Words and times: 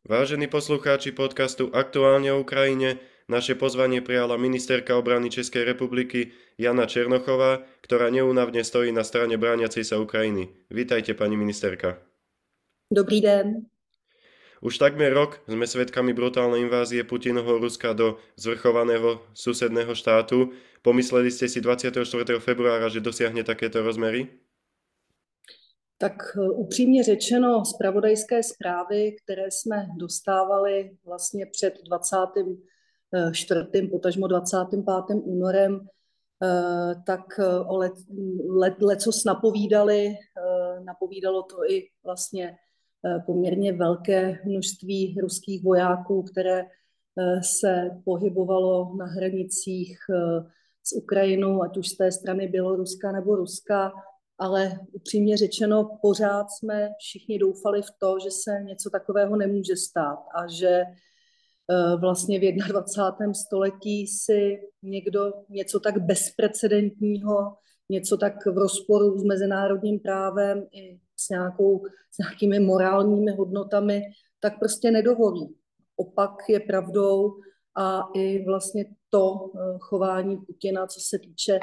Vážení 0.00 0.48
poslucháči 0.48 1.12
podcastu 1.12 1.68
Aktuálne 1.76 2.32
o 2.32 2.40
Ukrajine, 2.40 2.96
naše 3.28 3.52
pozvanie 3.52 4.00
prijala 4.00 4.40
ministerka 4.40 4.96
obrany 4.96 5.28
Českej 5.28 5.68
republiky 5.68 6.32
Jana 6.56 6.88
Černochová, 6.88 7.68
ktorá 7.84 8.08
neúnavne 8.08 8.64
stojí 8.64 8.96
na 8.96 9.04
strane 9.04 9.36
brániacej 9.36 9.84
sa 9.84 10.00
Ukrajiny. 10.00 10.56
Vítajte, 10.72 11.12
pani 11.12 11.36
ministerka. 11.36 12.00
Dobrý 12.88 13.20
den. 13.20 13.68
Už 14.64 14.80
takmer 14.80 15.12
rok 15.12 15.44
sme 15.44 15.68
svedkami 15.68 16.16
brutálnej 16.16 16.64
invázie 16.64 17.04
Putinovho 17.04 17.60
Ruska 17.60 17.92
do 17.92 18.16
zvrchovaného 18.40 19.20
susedného 19.36 19.92
štátu. 19.92 20.56
Pomysleli 20.80 21.28
ste 21.28 21.44
si 21.44 21.60
24. 21.60 22.00
februára, 22.40 22.88
že 22.88 23.04
dosiahne 23.04 23.44
takéto 23.44 23.84
rozmery? 23.84 24.32
Tak 26.02 26.36
eh, 26.36 26.50
upřímně 26.50 27.02
řečeno, 27.02 27.64
zpravodajské 27.64 28.42
zprávy, 28.42 29.16
které 29.24 29.50
jsme 29.50 29.88
dostávali 29.96 30.96
vlastně 31.04 31.46
před 31.46 31.74
24. 31.86 33.88
potažmo 33.90 34.26
25. 34.26 34.84
únorem, 35.24 35.80
eh, 36.42 36.94
tak 37.06 37.38
eh, 37.38 37.58
o 37.58 37.76
let, 37.76 37.92
let, 38.48 38.82
lecos 38.82 39.24
napovídali, 39.24 40.14
napovídalo 40.84 41.42
to 41.42 41.70
i 41.70 41.88
vlastně 42.04 42.56
poměrně 43.26 43.72
velké 43.72 44.38
množství 44.44 45.16
ruských 45.20 45.64
vojáků, 45.64 46.22
které 46.22 46.64
se 47.40 47.90
pohybovalo 48.04 48.96
na 48.96 49.06
hranicích 49.06 49.98
s 50.84 50.92
Ukrajinou, 50.92 51.62
ať 51.62 51.76
už 51.76 51.88
z 51.88 51.96
té 51.96 52.12
strany 52.12 52.48
Běloruska 52.48 53.12
nebo 53.12 53.36
Ruska 53.36 53.92
ale 54.40 54.78
upřímně 54.92 55.36
řečeno, 55.36 55.98
pořád 56.02 56.46
jsme 56.50 56.88
všichni 56.98 57.38
doufali 57.38 57.82
v 57.82 57.90
to, 57.98 58.18
že 58.22 58.30
se 58.30 58.62
něco 58.64 58.90
takového 58.90 59.36
nemůže 59.36 59.76
stát 59.76 60.18
a 60.34 60.46
že 60.46 60.68
eh, 60.68 61.96
vlastně 62.00 62.38
v 62.38 62.68
21. 62.68 63.34
století 63.34 64.06
si 64.06 64.60
někdo 64.82 65.32
něco 65.48 65.80
tak 65.80 65.98
bezprecedentního, 65.98 67.56
něco 67.88 68.16
tak 68.16 68.46
v 68.46 68.58
rozporu 68.58 69.18
s 69.18 69.24
mezinárodním 69.24 70.00
právem 70.00 70.66
i 70.72 71.00
s, 71.16 71.28
nějakou, 71.28 71.86
s 72.10 72.18
nějakými 72.18 72.60
morálními 72.60 73.32
hodnotami, 73.32 74.02
tak 74.40 74.58
prostě 74.58 74.90
nedovolí. 74.90 75.56
Opak 75.96 76.30
je 76.48 76.60
pravdou 76.60 77.34
a 77.76 78.08
i 78.14 78.44
vlastně 78.44 78.84
to 79.10 79.50
eh, 79.54 79.78
chování 79.78 80.36
Putina, 80.36 80.86
co 80.86 81.00
se 81.00 81.18
týče 81.18 81.58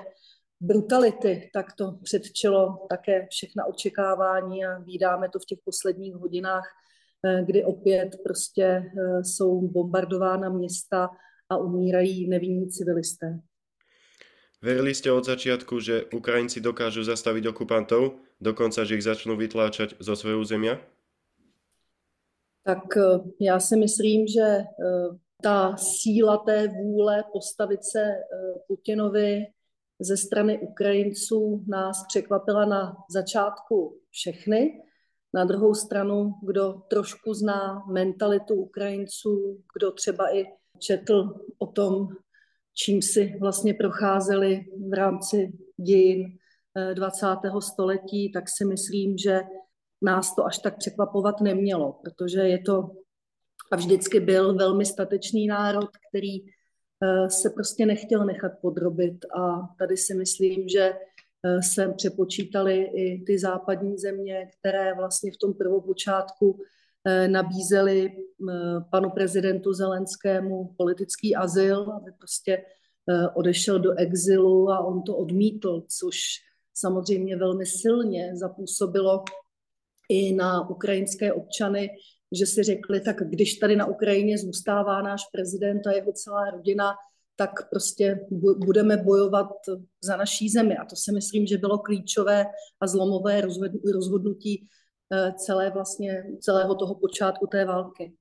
brutality, 0.62 1.50
tak 1.54 1.74
to 1.74 1.92
předčilo 2.04 2.86
také 2.90 3.28
všechna 3.30 3.66
očekávání 3.66 4.66
a 4.66 4.80
vídáme 4.80 5.30
to 5.30 5.40
v 5.40 5.46
těch 5.46 5.60
posledních 5.66 6.16
hodinách, 6.16 6.66
eh, 7.26 7.44
kdy 7.46 7.64
opět 7.64 8.10
prostě 8.24 8.64
eh, 8.64 9.24
jsou 9.24 9.68
bombardována 9.68 10.50
města 10.50 11.10
a 11.50 11.58
umírají 11.58 12.30
nevinní 12.30 12.70
civilisté. 12.70 13.40
Verili 14.58 14.90
ste 14.98 15.14
od 15.14 15.22
začiatku, 15.22 15.78
že 15.80 16.10
Ukrajinci 16.10 16.58
dokážu 16.58 17.06
zastaviť 17.06 17.54
okupantov, 17.54 18.18
dokonca, 18.42 18.82
že 18.82 18.98
ich 18.98 19.06
začnú 19.06 19.38
vytláčať 19.38 20.02
zo 20.02 20.18
svojho 20.18 20.42
územia? 20.42 20.82
Tak 22.66 22.98
eh, 22.98 23.22
já 23.40 23.60
si 23.60 23.76
myslím, 23.78 24.28
že 24.28 24.66
ta 25.42 25.78
síla 25.78 26.38
té 26.38 26.68
vůle 26.68 27.24
postavit 27.34 27.80
se 27.84 28.14
Putinovi 28.68 29.46
ze 30.00 30.18
strany 30.18 30.60
Ukrajinců 30.60 31.64
nás 31.68 32.06
překvapila 32.08 32.66
na 32.66 32.98
začátku 33.10 34.00
všechny. 34.10 34.84
Na 35.34 35.46
druhou 35.46 35.76
stranu, 35.76 36.34
kdo 36.44 36.82
trošku 36.90 37.34
zná 37.34 37.84
mentalitu 37.92 38.54
Ukrajinců, 38.54 39.64
kdo 39.76 39.92
třeba 39.92 40.36
i 40.36 40.46
četl 40.80 41.46
o 41.58 41.68
tom, 41.68 42.08
čím 42.74 43.02
si 43.02 43.38
vlastně 43.42 43.74
procházeli 43.74 44.66
v 44.90 44.94
rámci 44.94 45.54
dějin 45.78 46.38
20. 46.94 47.26
Eh, 47.58 47.62
století, 47.62 48.32
tak 48.32 48.44
si 48.50 48.66
myslím, 48.66 49.18
že 49.18 49.42
nás 50.02 50.36
to 50.36 50.46
až 50.46 50.58
tak 50.58 50.78
překvapovat 50.78 51.42
nemělo, 51.42 52.00
protože 52.04 52.40
je 52.40 52.60
to 52.60 52.92
a 53.72 53.76
vždycky 53.76 54.20
byl 54.20 54.56
velmi 54.56 54.86
statečný 54.86 55.48
národ, 55.48 55.90
který 56.10 56.40
se 57.28 57.50
prostě 57.50 57.86
nechtěl 57.86 58.26
nechat 58.26 58.52
podrobit 58.62 59.26
a 59.26 59.70
tady 59.80 59.98
si 59.98 60.14
myslím, 60.14 60.70
že 60.70 60.94
eh, 61.44 61.62
se 61.62 61.94
přepočítali 61.98 62.84
i 62.84 63.24
ty 63.28 63.40
západní 63.40 63.98
země, 63.98 64.52
které 64.60 64.94
vlastně 64.94 65.32
v 65.32 65.38
tom 65.38 65.54
prvopočátku 65.54 66.60
eh, 67.06 67.28
nabízeli 67.28 68.12
panu 68.92 69.10
prezidentu 69.10 69.74
Zelenskému 69.74 70.74
politický 70.78 71.36
azyl, 71.36 71.92
aby 71.92 72.12
prostě 72.12 72.64
odešel 73.34 73.80
do 73.80 73.94
exilu 73.98 74.70
a 74.70 74.80
on 74.80 75.04
to 75.04 75.18
odmítl, 75.18 75.84
což 76.00 76.18
samozřejmě 76.74 77.38
velmi 77.38 77.66
silně 77.66 78.36
zapůsobilo 78.36 79.24
i 80.10 80.34
na 80.34 80.70
ukrajinské 80.70 81.34
občany, 81.34 81.90
že 82.32 82.46
si 82.46 82.64
řekli, 82.64 83.02
tak 83.02 83.16
když 83.30 83.54
tady 83.54 83.76
na 83.76 83.86
Ukrajině 83.86 84.38
zůstává 84.38 85.02
náš 85.02 85.22
prezident 85.32 85.88
a 85.88 85.92
jeho 85.92 86.12
celá 86.12 86.50
rodina, 86.50 86.94
tak 87.36 87.70
prostě 87.70 88.20
budeme 88.58 88.98
bojovat 88.98 89.48
za 90.02 90.18
naší 90.18 90.50
zemi. 90.50 90.78
A 90.78 90.86
to 90.86 90.96
si 90.96 91.12
myslím, 91.12 91.46
že 91.46 91.58
bylo 91.58 91.78
klíčové 91.78 92.46
a 92.82 92.88
zlomové 92.88 93.42
rozhodnutí 93.94 94.68
eh, 95.14 95.34
celé 95.38 95.72
vlastně, 95.72 96.24
celého 96.40 96.76
toho 96.76 96.96
počátku 96.96 97.48
té 97.48 97.66
války. 97.66 98.14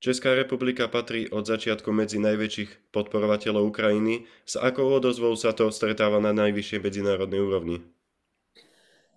Česká 0.00 0.34
republika 0.34 0.86
patrí 0.86 1.26
od 1.26 1.42
začiatku 1.42 1.90
medzi 1.90 2.22
najväčších 2.22 2.94
podporovateľov 2.94 3.66
Ukrajiny. 3.66 4.30
S 4.46 4.54
akou 4.54 4.86
odozvou 4.94 5.34
sa 5.34 5.50
to 5.50 5.74
stretáva 5.74 6.22
na 6.22 6.30
najvyššej 6.30 6.78
medzinárodnej 6.78 7.42
úrovni? 7.42 7.82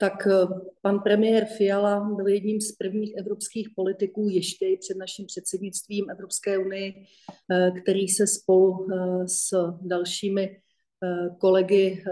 Tak 0.02 0.28
eh, 0.28 0.48
pan 0.82 1.00
premiér 1.00 1.46
Fiala 1.46 2.00
byl 2.00 2.28
jedním 2.28 2.62
z 2.62 2.72
prvních 2.72 3.14
evropských 3.18 3.70
politiků 3.76 4.28
ještě 4.30 4.66
i 4.66 4.78
před 4.78 4.98
naším 4.98 5.26
předsednictvím 5.26 6.10
Evropské 6.10 6.58
unii, 6.58 6.94
eh, 7.52 7.72
který 7.82 8.08
se 8.08 8.28
spolu 8.28 8.88
eh, 8.94 9.28
s 9.28 9.52
dalšími 9.82 10.62
kolegy 11.38 12.04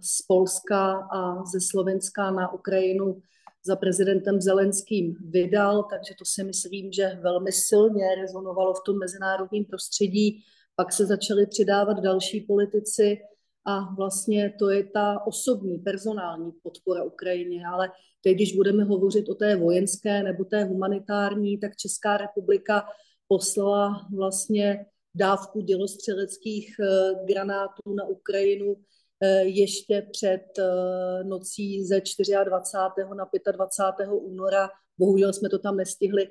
z 0.00 0.22
Polska 0.22 0.92
a 1.12 1.44
ze 1.44 1.60
Slovenska 1.60 2.30
na 2.30 2.52
Ukrajinu 2.52 3.22
za 3.66 3.76
prezidentem 3.76 4.40
Zelenským 4.40 5.16
vydal, 5.30 5.82
takže 5.82 6.14
to 6.18 6.24
si 6.24 6.44
myslím, 6.44 6.92
že 6.92 7.18
velmi 7.22 7.52
silně 7.52 8.04
rezonovalo 8.22 8.74
v 8.74 8.82
tom 8.86 8.98
mezinárodním 8.98 9.64
prostředí. 9.64 10.44
Pak 10.76 10.92
se 10.92 11.06
začali 11.06 11.46
přidávat 11.46 12.00
další 12.00 12.40
politici, 12.40 13.18
a 13.64 13.94
vlastně 13.94 14.54
to 14.58 14.70
je 14.70 14.84
ta 14.84 15.26
osobní, 15.26 15.78
personální 15.78 16.52
podpora 16.62 17.04
Ukrajině. 17.04 17.66
Ale 17.66 17.90
teď, 18.22 18.34
když 18.34 18.56
budeme 18.56 18.84
hovořit 18.84 19.28
o 19.28 19.34
té 19.34 19.56
vojenské 19.56 20.22
nebo 20.22 20.44
té 20.44 20.64
humanitární, 20.64 21.58
tak 21.58 21.76
Česká 21.76 22.16
republika 22.16 22.84
poslala 23.28 24.08
vlastně 24.16 24.86
dávku 25.14 25.60
dělostřeleckých 25.60 26.76
eh, 26.80 27.24
granátů 27.24 27.94
na 27.94 28.04
Ukrajinu 28.04 28.76
eh, 29.20 29.44
ještě 29.44 30.08
před 30.12 30.58
eh, 30.58 31.24
nocí 31.24 31.84
ze 31.84 32.00
24. 32.44 33.08
na 33.14 33.28
25. 33.52 34.08
února. 34.12 34.68
Bohužel 34.98 35.32
jsme 35.32 35.48
to 35.48 35.58
tam 35.58 35.76
nestihli 35.76 36.28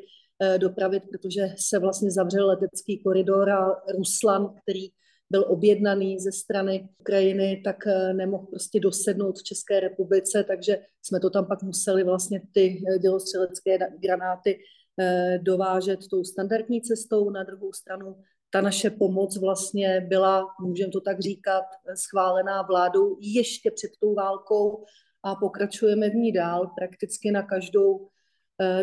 dopravit, 0.58 1.04
protože 1.12 1.48
se 1.58 1.80
vlastně 1.80 2.12
zavřel 2.12 2.48
letecký 2.48 3.04
koridor 3.04 3.50
a 3.50 3.82
Ruslan, 3.98 4.56
který 4.62 4.90
byl 5.32 5.46
objednaný 5.48 6.20
ze 6.20 6.32
strany 6.32 6.90
Ukrajiny, 7.00 7.62
tak 7.64 7.88
eh, 7.88 8.14
nemohl 8.14 8.46
prostě 8.46 8.80
dosednout 8.80 9.40
v 9.40 9.44
České 9.44 9.80
republice, 9.80 10.44
takže 10.44 10.78
jsme 11.02 11.20
to 11.20 11.30
tam 11.30 11.46
pak 11.46 11.64
museli 11.64 12.04
vlastně 12.04 12.42
ty 12.54 12.84
eh, 12.96 13.00
dělostřelecké 13.00 13.78
granáty 14.00 14.60
eh, 15.00 15.40
dovážet 15.42 16.00
tou 16.12 16.24
standardní 16.24 16.82
cestou. 16.82 17.30
Na 17.30 17.44
druhou 17.44 17.74
stranu 17.74 18.16
ta 18.52 18.62
naše 18.62 18.90
pomoc 18.90 19.38
vlastně 19.38 20.02
byla, 20.02 20.48
můžeme 20.62 20.92
to 20.92 21.02
tak 21.02 21.20
říkat, 21.20 21.64
schválená 21.96 22.62
vládou 22.62 23.18
ještě 23.22 23.72
před 23.72 23.92
tou 24.02 24.14
válkou 24.14 24.86
a 25.24 25.36
pokračujeme 25.36 26.10
v 26.10 26.16
ní 26.16 26.32
dál. 26.32 26.72
Prakticky 26.78 27.32
na 27.32 27.44
každou 27.44 28.08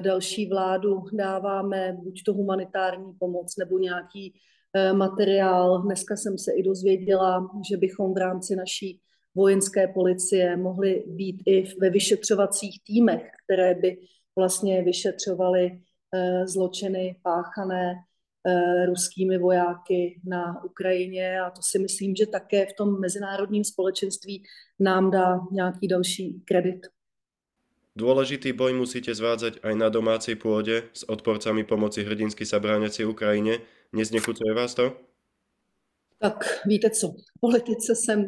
další 0.01 0.49
vládu 0.49 1.03
dáváme 1.13 1.97
buď 2.03 2.23
to 2.27 2.33
humanitární 2.33 3.13
pomoc 3.19 3.57
nebo 3.57 3.79
nějaký 3.79 4.35
materiál. 4.93 5.83
Dneska 5.83 6.17
jsem 6.17 6.39
se 6.39 6.53
i 6.53 6.63
dozvěděla, 6.63 7.51
že 7.71 7.77
bychom 7.77 8.15
v 8.15 8.17
rámci 8.17 8.57
naší 8.57 9.01
vojenské 9.37 9.89
policie 9.89 10.57
mohli 10.57 11.05
být 11.07 11.43
i 11.47 11.65
ve 11.81 11.91
vyšetřovacích 11.91 12.85
týmech, 12.85 13.23
které 13.45 13.75
by 13.75 13.97
vlastně 14.37 14.83
vyšetřovaly 14.83 15.71
eh, 15.71 16.47
zločiny 16.47 17.17
páchané 17.23 17.95
eh, 17.95 18.87
ruskými 18.87 19.39
vojáky 19.39 20.21
na 20.25 20.65
Ukrajině 20.65 21.41
a 21.41 21.51
to 21.51 21.63
si 21.63 21.79
myslím, 21.79 22.17
že 22.17 22.27
také 22.27 22.67
v 22.67 22.73
tom 22.73 23.01
mezinárodním 23.01 23.65
společenství 23.65 24.43
nám 24.81 25.11
dá 25.11 25.41
nějaký 25.53 25.89
další 25.89 26.43
kredit. 26.45 26.87
Dôležitý 27.97 28.53
boj 28.53 28.77
musíte 28.77 29.09
zvádzať 29.17 29.65
aj 29.65 29.73
na 29.73 29.89
domácej 29.89 30.37
pôde 30.37 30.93
s 30.93 31.09
odporcami 31.09 31.65
pomoci 31.65 32.05
hrdinsky 32.05 32.45
sa 32.45 32.61
Ukrajine. 33.09 33.65
Neznechucuje 33.97 34.55
vás 34.55 34.75
to? 34.75 34.97
Tak 36.19 36.45
víte 36.67 36.91
co, 36.91 37.09
v 37.09 37.41
politice 37.41 37.95
jsem 37.95 38.27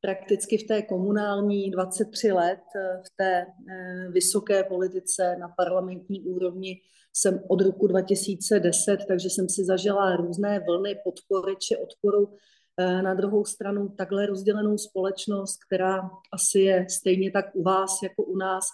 prakticky 0.00 0.58
v 0.58 0.66
té 0.66 0.82
komunální 0.82 1.70
23 1.70 2.32
let, 2.32 2.60
v 3.06 3.16
té 3.16 3.42
eh, 3.42 4.08
vysoké 4.10 4.64
politice 4.64 5.36
na 5.40 5.48
parlamentní 5.48 6.20
úrovni 6.20 6.80
jsem 7.12 7.40
od 7.48 7.60
roku 7.60 7.86
2010, 7.86 9.00
takže 9.08 9.30
jsem 9.30 9.48
si 9.48 9.64
zažila 9.64 10.16
různé 10.16 10.60
vlny 10.60 10.98
podpory 11.04 11.56
či 11.56 11.76
odporu 11.76 12.36
eh, 12.76 13.02
na 13.02 13.14
druhou 13.14 13.44
stranu 13.44 13.88
takhle 13.88 14.26
rozdělenou 14.26 14.78
společnost, 14.78 15.58
která 15.66 16.10
asi 16.32 16.60
je 16.60 16.86
stejně 16.90 17.30
tak 17.30 17.54
u 17.54 17.62
vás 17.62 17.90
jako 18.02 18.24
u 18.24 18.36
nás, 18.36 18.64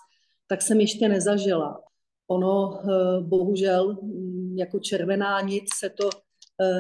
tak 0.47 0.63
jsem 0.63 0.81
ještě 0.81 1.09
nezažila. 1.09 1.81
Ono 2.29 2.81
eh, 2.81 3.21
bohužel 3.21 3.99
mm, 4.03 4.59
jako 4.59 4.79
červená 4.79 5.41
nic 5.41 5.65
se 5.75 5.91
to 5.91 6.11
eh, 6.15 6.32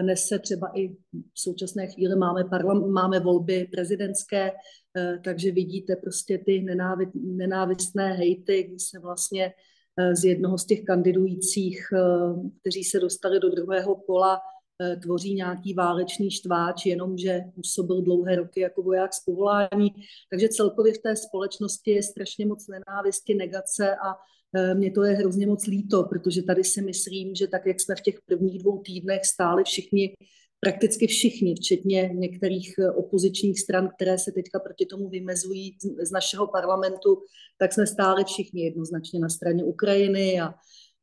nese 0.02 0.38
třeba 0.38 0.70
i 0.74 0.88
v 1.12 1.40
současné 1.40 1.86
chvíli 1.86 2.16
máme, 2.16 2.44
parlam, 2.44 2.90
máme 2.90 3.20
volby 3.20 3.68
prezidentské, 3.72 4.50
eh, 4.96 5.18
takže 5.24 5.52
vidíte 5.52 5.96
prostě 5.96 6.38
ty 6.38 6.66
nenávistné 7.14 8.12
hejty, 8.12 8.62
kdy 8.62 8.78
se 8.78 8.98
vlastně 8.98 9.52
z 10.12 10.24
jednoho 10.24 10.58
z 10.58 10.66
těch 10.66 10.82
kandidujících, 10.84 11.86
kteří 12.60 12.84
se 12.84 13.00
dostali 13.00 13.40
do 13.40 13.50
druhého 13.50 13.94
kola, 13.94 14.40
tvoří 15.02 15.34
nějaký 15.34 15.74
válečný 15.74 16.30
štváč, 16.30 16.86
jenomže 16.86 17.40
působil 17.54 18.02
dlouhé 18.02 18.36
roky 18.36 18.60
jako 18.60 18.82
voják 18.82 19.14
z 19.14 19.24
povolání. 19.24 19.90
Takže 20.30 20.48
celkově 20.48 20.94
v 20.94 20.98
té 20.98 21.16
společnosti 21.16 21.90
je 21.90 22.02
strašně 22.02 22.46
moc 22.46 22.66
nenávisti, 22.68 23.34
negace 23.34 23.96
a 23.96 24.16
mně 24.74 24.90
to 24.90 25.04
je 25.04 25.14
hrozně 25.14 25.46
moc 25.46 25.66
líto, 25.66 26.04
protože 26.04 26.42
tady 26.42 26.64
si 26.64 26.82
myslím, 26.82 27.34
že 27.34 27.46
tak, 27.46 27.66
jak 27.66 27.80
jsme 27.80 27.94
v 27.94 28.00
těch 28.00 28.14
prvních 28.26 28.62
dvou 28.62 28.78
týdnech 28.78 29.24
stáli 29.24 29.64
všichni, 29.64 30.14
prakticky 30.60 31.06
všichni, 31.06 31.54
včetně 31.54 32.10
některých 32.14 32.74
opozičních 32.94 33.60
stran, 33.60 33.88
které 33.96 34.18
se 34.18 34.32
teďka 34.32 34.58
proti 34.58 34.86
tomu 34.86 35.08
vymezují 35.08 35.76
z 36.02 36.10
našeho 36.10 36.46
parlamentu, 36.46 37.22
tak 37.58 37.72
jsme 37.72 37.86
stáli 37.86 38.24
všichni 38.24 38.64
jednoznačně 38.64 39.20
na 39.20 39.28
straně 39.28 39.64
Ukrajiny 39.64 40.40
a 40.40 40.54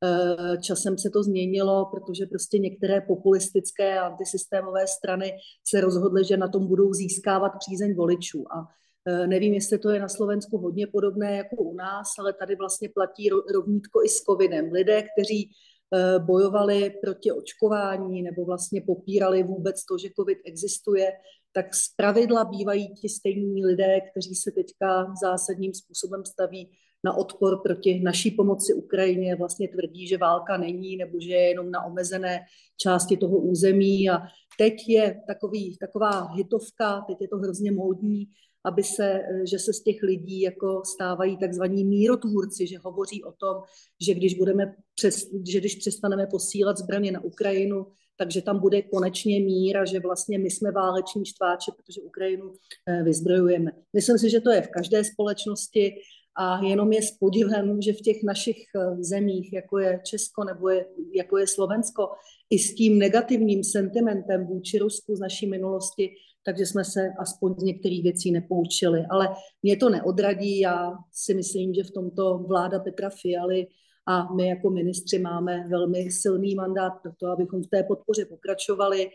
Eh, 0.03 0.57
časem 0.57 0.97
se 0.97 1.09
to 1.09 1.23
změnilo, 1.23 1.85
protože 1.85 2.25
prostě 2.25 2.59
některé 2.59 3.01
populistické 3.01 3.99
a 3.99 4.07
antisystémové 4.07 4.87
strany 4.87 5.33
se 5.67 5.81
rozhodly, 5.81 6.25
že 6.25 6.37
na 6.37 6.47
tom 6.47 6.67
budou 6.67 6.93
získávat 6.93 7.51
přízeň 7.59 7.95
voličů. 7.95 8.45
A 8.53 8.61
eh, 8.61 8.78
nevím, 9.27 9.53
jestli 9.53 9.79
to 9.79 9.89
je 9.89 9.99
na 9.99 10.09
Slovensku 10.09 10.57
hodně 10.57 10.87
podobné 10.87 11.37
jako 11.37 11.55
u 11.55 11.75
nás, 11.75 12.07
ale 12.19 12.33
tady 12.33 12.55
vlastně 12.55 12.89
platí 12.89 13.29
rovnítko 13.53 14.03
i 14.03 14.09
s 14.09 14.23
covidem. 14.23 14.71
Lidé, 14.71 15.03
kteří 15.03 15.49
eh, 15.49 16.19
bojovali 16.19 16.93
proti 17.03 17.31
očkování 17.31 18.21
nebo 18.21 18.45
vlastně 18.45 18.81
popírali 18.81 19.43
vůbec 19.43 19.85
to, 19.85 19.97
že 19.97 20.09
covid 20.19 20.37
existuje, 20.45 21.11
tak 21.53 21.75
z 21.75 21.95
pravidla 21.95 22.45
bývají 22.45 22.93
ti 22.93 23.09
stejní 23.09 23.65
lidé, 23.65 24.01
kteří 24.11 24.35
se 24.35 24.51
teďka 24.51 25.13
zásadním 25.21 25.73
způsobem 25.73 26.25
staví 26.25 26.71
na 27.03 27.13
odpor 27.13 27.61
proti 27.61 27.99
naší 27.99 28.31
pomoci 28.31 28.73
Ukrajině, 28.73 29.35
vlastně 29.35 29.67
tvrdí, 29.67 30.07
že 30.07 30.17
válka 30.17 30.57
není 30.57 30.97
nebo 30.97 31.19
že 31.19 31.33
je 31.33 31.49
jenom 31.49 31.71
na 31.71 31.85
omezené 31.85 32.39
části 32.77 33.17
toho 33.17 33.37
území. 33.37 34.09
A 34.09 34.17
teď 34.57 34.73
je 34.87 35.21
takový, 35.27 35.77
taková 35.77 36.31
hitovka, 36.33 37.01
teď 37.07 37.17
je 37.21 37.27
to 37.27 37.37
hrozně 37.37 37.71
módní, 37.71 38.27
aby 38.65 38.83
se, 38.83 39.21
že 39.43 39.59
se 39.59 39.73
z 39.73 39.83
těch 39.83 40.03
lidí 40.03 40.41
jako 40.41 40.81
stávají 40.85 41.37
takzvaní 41.37 41.83
mírotvůrci, 41.83 42.67
že 42.67 42.77
hovoří 42.77 43.23
o 43.23 43.31
tom, 43.31 43.61
že 44.01 44.13
když, 44.13 44.33
budeme 44.33 44.75
přes, 44.95 45.29
že 45.49 45.59
když 45.59 45.75
přestaneme 45.75 46.27
posílat 46.27 46.77
zbraně 46.77 47.11
na 47.11 47.23
Ukrajinu, 47.23 47.87
takže 48.17 48.41
tam 48.41 48.59
bude 48.59 48.81
konečně 48.81 49.39
mír 49.39 49.77
a 49.77 49.85
že 49.85 49.99
vlastně 49.99 50.39
my 50.39 50.51
jsme 50.51 50.71
váleční 50.71 51.25
štváči, 51.25 51.71
protože 51.77 52.01
Ukrajinu 52.01 52.53
eh, 52.87 53.03
vyzbrojujeme. 53.03 53.71
Myslím 53.93 54.17
si, 54.17 54.29
že 54.29 54.41
to 54.41 54.51
je 54.51 54.61
v 54.61 54.67
každé 54.67 55.03
společnosti 55.03 55.93
a 56.35 56.65
jenom 56.65 56.91
je 56.91 57.01
s 57.01 57.11
podivem, 57.11 57.81
že 57.81 57.93
v 57.93 58.01
těch 58.01 58.23
našich 58.23 58.57
eh, 58.75 59.03
zemích, 59.03 59.53
jako 59.53 59.79
je 59.79 59.99
Česko 60.03 60.43
nebo 60.43 60.69
je, 60.69 60.85
jako 61.15 61.37
je 61.37 61.47
Slovensko, 61.47 62.09
i 62.49 62.59
s 62.59 62.75
tím 62.75 62.99
negativním 62.99 63.63
sentimentem 63.63 64.45
vůči 64.45 64.77
Rusku 64.79 65.15
z 65.15 65.19
naší 65.19 65.47
minulosti, 65.47 66.11
takže 66.45 66.65
jsme 66.65 66.83
se 66.85 67.09
aspoň 67.19 67.55
z 67.57 67.63
některých 67.63 68.03
věcí 68.03 68.31
nepoučili. 68.31 69.05
Ale 69.09 69.29
mě 69.63 69.77
to 69.77 69.89
neodradí, 69.89 70.59
já 70.59 70.93
si 71.11 71.33
myslím, 71.33 71.73
že 71.73 71.83
v 71.83 71.91
tomto 71.91 72.37
vláda 72.37 72.79
Petra 72.79 73.09
Fialy 73.21 73.67
a 74.07 74.33
my 74.33 74.47
jako 74.47 74.69
ministři 74.69 75.19
máme 75.19 75.67
velmi 75.67 76.11
silný 76.11 76.55
mandát 76.55 76.93
pro 77.03 77.11
to, 77.17 77.27
abychom 77.27 77.63
v 77.63 77.67
té 77.67 77.83
podpoře 77.83 78.25
pokračovali 78.25 79.09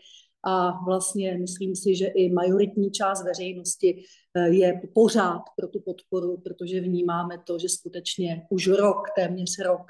a 0.45 0.83
vlastně 0.85 1.37
myslím 1.37 1.75
si, 1.75 1.95
že 1.95 2.07
i 2.07 2.33
majoritní 2.33 2.91
část 2.91 3.23
veřejnosti 3.23 4.03
eh, 4.37 4.49
je 4.49 4.81
pořád 4.93 5.41
pro 5.57 5.67
tu 5.67 5.79
podporu, 5.79 6.37
protože 6.37 6.81
vnímáme 6.81 7.37
to, 7.47 7.59
že 7.59 7.69
skutečně 7.69 8.47
už 8.49 8.67
rok, 8.67 8.97
téměř 9.15 9.59
rok, 9.65 9.81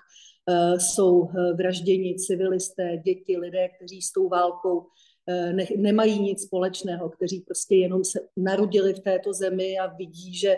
eh, 0.49 0.79
jsou 0.79 1.29
eh, 1.29 1.53
vražděni 1.53 2.15
civilisté, 2.15 2.97
děti, 2.97 3.38
lidé, 3.38 3.69
kteří 3.69 4.01
s 4.01 4.11
tou 4.11 4.29
válkou 4.29 4.88
ne, 5.27 5.66
nemají 5.77 6.19
nic 6.19 6.42
společného, 6.42 7.10
kteří 7.10 7.42
prostě 7.42 7.75
jenom 7.75 8.04
se 8.04 8.19
narodili 8.38 8.94
v 8.94 9.00
této 9.00 9.33
zemi 9.33 9.80
a 9.80 9.95
vidí, 9.95 10.38
že 10.38 10.56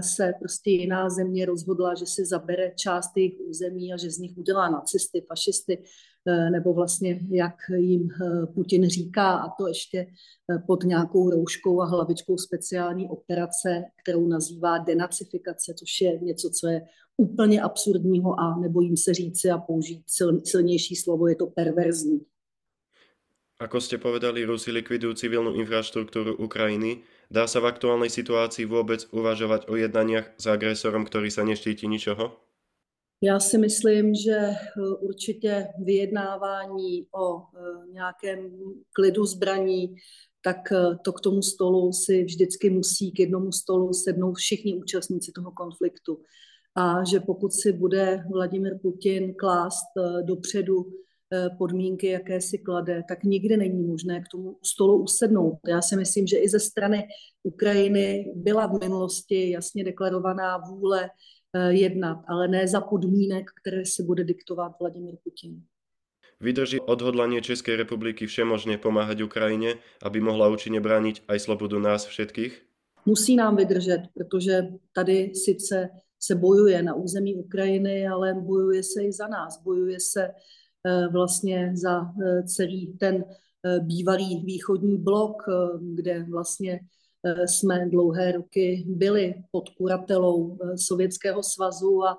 se 0.00 0.32
prostě 0.38 0.70
jiná 0.70 1.10
země 1.10 1.46
rozhodla, 1.46 1.94
že 1.94 2.06
si 2.06 2.24
zabere 2.24 2.72
část 2.76 3.16
jejich 3.16 3.40
území 3.40 3.92
a 3.92 3.96
že 3.96 4.10
z 4.10 4.18
nich 4.18 4.38
udělá 4.38 4.68
nacisty, 4.68 5.24
fašisty. 5.28 5.82
Eh, 6.28 6.50
nebo 6.50 6.74
vlastně 6.74 7.20
jak 7.30 7.54
jim 7.76 8.08
eh, 8.10 8.46
Putin 8.46 8.88
říká, 8.88 9.32
a 9.32 9.48
to 9.58 9.68
ještě 9.68 9.98
eh, 9.98 10.58
pod 10.66 10.84
nějakou 10.84 11.30
rouškou 11.30 11.80
a 11.80 11.86
hlavičkou 11.86 12.36
speciální 12.36 13.08
operace, 13.08 13.84
kterou 14.02 14.26
nazývá 14.26 14.78
denacifikace, 14.78 15.74
což 15.74 16.00
je 16.00 16.18
něco, 16.18 16.50
co 16.50 16.68
je 16.68 16.82
úplně 17.16 17.62
absurdního 17.62 18.40
a 18.40 18.58
nebojím 18.58 18.96
se 18.96 19.14
říci 19.14 19.50
a 19.50 19.58
použít 19.58 20.02
sil, 20.16 20.28
silnější 20.44 20.96
slovo, 20.96 21.28
je 21.28 21.36
to 21.36 21.46
perverzní. 21.46 22.20
Ako 23.60 23.76
ste 23.76 24.00
povedali, 24.00 24.40
Rusi 24.48 24.72
likvidujú 24.72 25.12
civilnú 25.20 25.52
infraštruktúru 25.52 26.32
Ukrajiny. 26.40 27.04
Dá 27.28 27.44
sa 27.44 27.60
v 27.60 27.68
aktuálnej 27.68 28.08
situácii 28.08 28.64
vôbec 28.64 29.04
uvažovať 29.12 29.68
o 29.68 29.76
jednaniach 29.76 30.32
s 30.40 30.48
agresorom, 30.48 31.04
ktorý 31.04 31.28
sa 31.28 31.44
neštíti 31.44 31.84
ničoho? 31.84 32.40
Já 33.22 33.40
si 33.40 33.58
myslím, 33.58 34.14
že 34.14 34.36
eh, 34.36 34.56
určitě 35.00 35.68
vyjednávání 35.78 37.06
o 37.12 37.38
eh, 37.38 37.92
nějakém 37.92 38.50
klidu 38.92 39.26
zbraní, 39.26 39.96
tak 40.44 40.72
eh, 40.72 40.96
to 41.04 41.12
k 41.12 41.20
tomu 41.20 41.42
stolu 41.42 41.92
si 41.92 42.24
vždycky 42.24 42.70
musí 42.70 43.12
k 43.12 43.18
jednomu 43.18 43.52
stolu 43.52 43.92
sednout 43.92 44.34
všichni 44.34 44.76
účastníci 44.76 45.32
toho 45.32 45.52
konfliktu. 45.52 46.24
A 46.74 47.04
že 47.04 47.20
pokud 47.20 47.52
si 47.52 47.72
bude 47.72 48.24
Vladimir 48.32 48.78
Putin 48.82 49.34
klást 49.34 49.86
dopředu 50.22 50.92
podmínky, 51.58 52.06
jaké 52.06 52.40
si 52.40 52.58
klade, 52.58 53.02
tak 53.08 53.24
nikdy 53.24 53.56
není 53.56 53.82
možné 53.82 54.20
k 54.20 54.28
tomu 54.28 54.56
stolu 54.64 55.02
usednout. 55.02 55.58
Já 55.68 55.82
si 55.82 55.96
myslím, 55.96 56.26
že 56.26 56.38
i 56.38 56.48
ze 56.48 56.60
strany 56.60 57.08
Ukrajiny 57.42 58.32
byla 58.34 58.66
v 58.66 58.80
minulosti 58.80 59.50
jasně 59.50 59.84
deklarovaná 59.84 60.58
vůle 60.58 61.10
Eh, 61.50 61.72
jednat, 61.72 62.22
ale 62.28 62.48
ne 62.48 62.68
za 62.68 62.80
podmínek, 62.80 63.50
které 63.60 63.86
si 63.86 64.02
bude 64.02 64.24
diktovat 64.24 64.72
Vladimír 64.80 65.14
Putin. 65.24 65.62
Vydrží 66.40 66.80
odhodlanie 66.80 67.42
Českej 67.42 67.76
republiky 67.76 68.26
všemožne 68.26 68.78
pomáhať 68.78 69.26
Ukrajine, 69.26 69.74
aby 70.02 70.20
mohla 70.20 70.48
účinně 70.48 70.80
bránit 70.80 71.20
aj 71.28 71.38
slobodu 71.40 71.78
nás 71.78 72.06
všetkých? 72.06 72.62
Musí 73.06 73.36
nám 73.36 73.56
vydržet, 73.56 74.02
protože 74.14 74.62
tady 74.94 75.34
sice 75.34 75.88
se 76.18 76.34
bojuje 76.34 76.82
na 76.82 76.94
území 76.94 77.34
Ukrajiny, 77.34 78.08
ale 78.08 78.34
bojuje 78.34 78.82
se 78.82 79.02
i 79.04 79.12
za 79.12 79.28
nás. 79.28 79.62
Bojuje 79.62 80.00
se 80.00 80.22
eh, 80.24 80.32
vlastně 81.12 81.72
za 81.74 82.00
eh, 82.02 82.42
celý 82.42 82.96
ten 82.98 83.24
bývalý 83.80 84.44
východní 84.44 84.98
blok, 84.98 85.42
kde 85.80 86.26
vlastně 86.30 86.80
Eh, 87.24 87.48
jsme 87.48 87.88
dlouhé 87.88 88.32
roky 88.32 88.84
byli 88.86 89.34
pod 89.50 89.68
kuratelou 89.68 90.58
eh, 90.62 90.78
Sovětského 90.78 91.42
svazu 91.42 92.04
a 92.04 92.18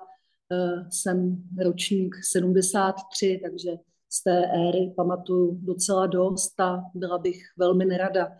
eh, 0.52 0.86
jsem 0.90 1.44
ročník 1.58 2.16
73, 2.24 3.40
takže 3.44 3.70
z 4.10 4.22
té 4.22 4.46
éry 4.46 4.92
pamatuju 4.96 5.58
docela 5.62 6.06
dost 6.06 6.60
a 6.60 6.82
byla 6.94 7.18
bych 7.18 7.42
velmi 7.56 7.84
nerada, 7.84 8.32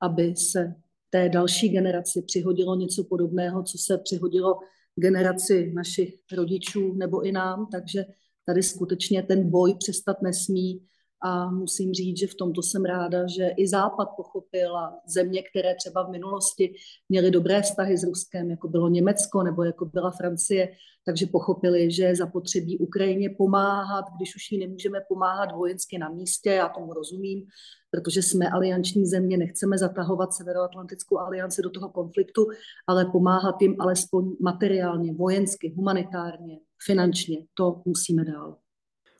aby 0.00 0.36
se 0.36 0.74
té 1.10 1.28
další 1.28 1.68
generaci 1.68 2.22
přihodilo 2.22 2.76
něco 2.76 3.04
podobného, 3.04 3.62
co 3.62 3.78
se 3.78 3.98
přihodilo 3.98 4.58
generaci 4.96 5.72
našich 5.74 6.14
rodičů 6.32 6.94
nebo 6.94 7.22
i 7.22 7.32
nám, 7.32 7.66
takže 7.72 8.04
tady 8.48 8.62
skutečně 8.62 9.22
ten 9.22 9.50
boj 9.50 9.74
přestat 9.74 10.22
nesmí. 10.22 10.82
A 11.22 11.50
musím 11.50 11.92
říct, 11.92 12.18
že 12.18 12.26
v 12.26 12.34
tomto 12.34 12.62
jsem 12.62 12.84
ráda, 12.84 13.26
že 13.26 13.48
i 13.56 13.68
Západ 13.68 14.08
pochopil 14.16 14.76
a 14.76 15.00
země, 15.06 15.42
které 15.50 15.74
třeba 15.74 16.06
v 16.06 16.10
minulosti 16.10 16.74
měly 17.08 17.30
dobré 17.30 17.62
vztahy 17.62 17.98
s 17.98 18.04
Ruskem, 18.04 18.50
jako 18.50 18.68
bylo 18.68 18.88
Německo 18.88 19.42
nebo 19.42 19.64
jako 19.64 19.84
byla 19.84 20.10
Francie, 20.10 20.68
takže 21.04 21.26
pochopili, 21.26 21.90
že 21.90 22.02
je 22.02 22.16
zapotřebí 22.16 22.78
Ukrajině 22.78 23.30
pomáhat, 23.30 24.04
když 24.16 24.36
už 24.36 24.52
jí 24.52 24.58
nemůžeme 24.58 25.00
pomáhat 25.08 25.52
vojensky 25.52 25.98
na 25.98 26.08
místě, 26.08 26.50
já 26.50 26.68
tomu 26.68 26.92
rozumím, 26.92 27.46
protože 27.90 28.22
jsme 28.22 28.48
alianční 28.48 29.06
země, 29.06 29.36
nechceme 29.36 29.78
zatahovat 29.78 30.34
Severoatlantickou 30.34 31.18
alianci 31.18 31.62
do 31.62 31.70
toho 31.70 31.88
konfliktu, 31.88 32.46
ale 32.86 33.04
pomáhat 33.04 33.62
jim 33.62 33.76
alespoň 33.78 34.36
materiálně, 34.40 35.12
vojensky, 35.12 35.74
humanitárně, 35.76 36.58
finančně, 36.86 37.38
to 37.54 37.82
musíme 37.84 38.24
dál. 38.24 38.56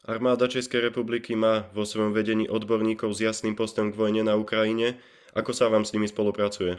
Armáda 0.05 0.49
Českej 0.49 0.81
republiky 0.81 1.37
má 1.37 1.69
vo 1.73 1.87
svojom 1.87 2.12
vedení 2.12 2.49
odborníkov 2.49 3.12
s 3.12 3.21
jasným 3.21 3.53
postem 3.53 3.93
k 3.93 3.97
vojne 3.97 4.25
na 4.25 4.41
Ukrajine. 4.41 4.97
Ako 5.37 5.53
sa 5.53 5.69
vám 5.69 5.85
s 5.85 5.93
nimi 5.93 6.09
spolupracuje? 6.09 6.79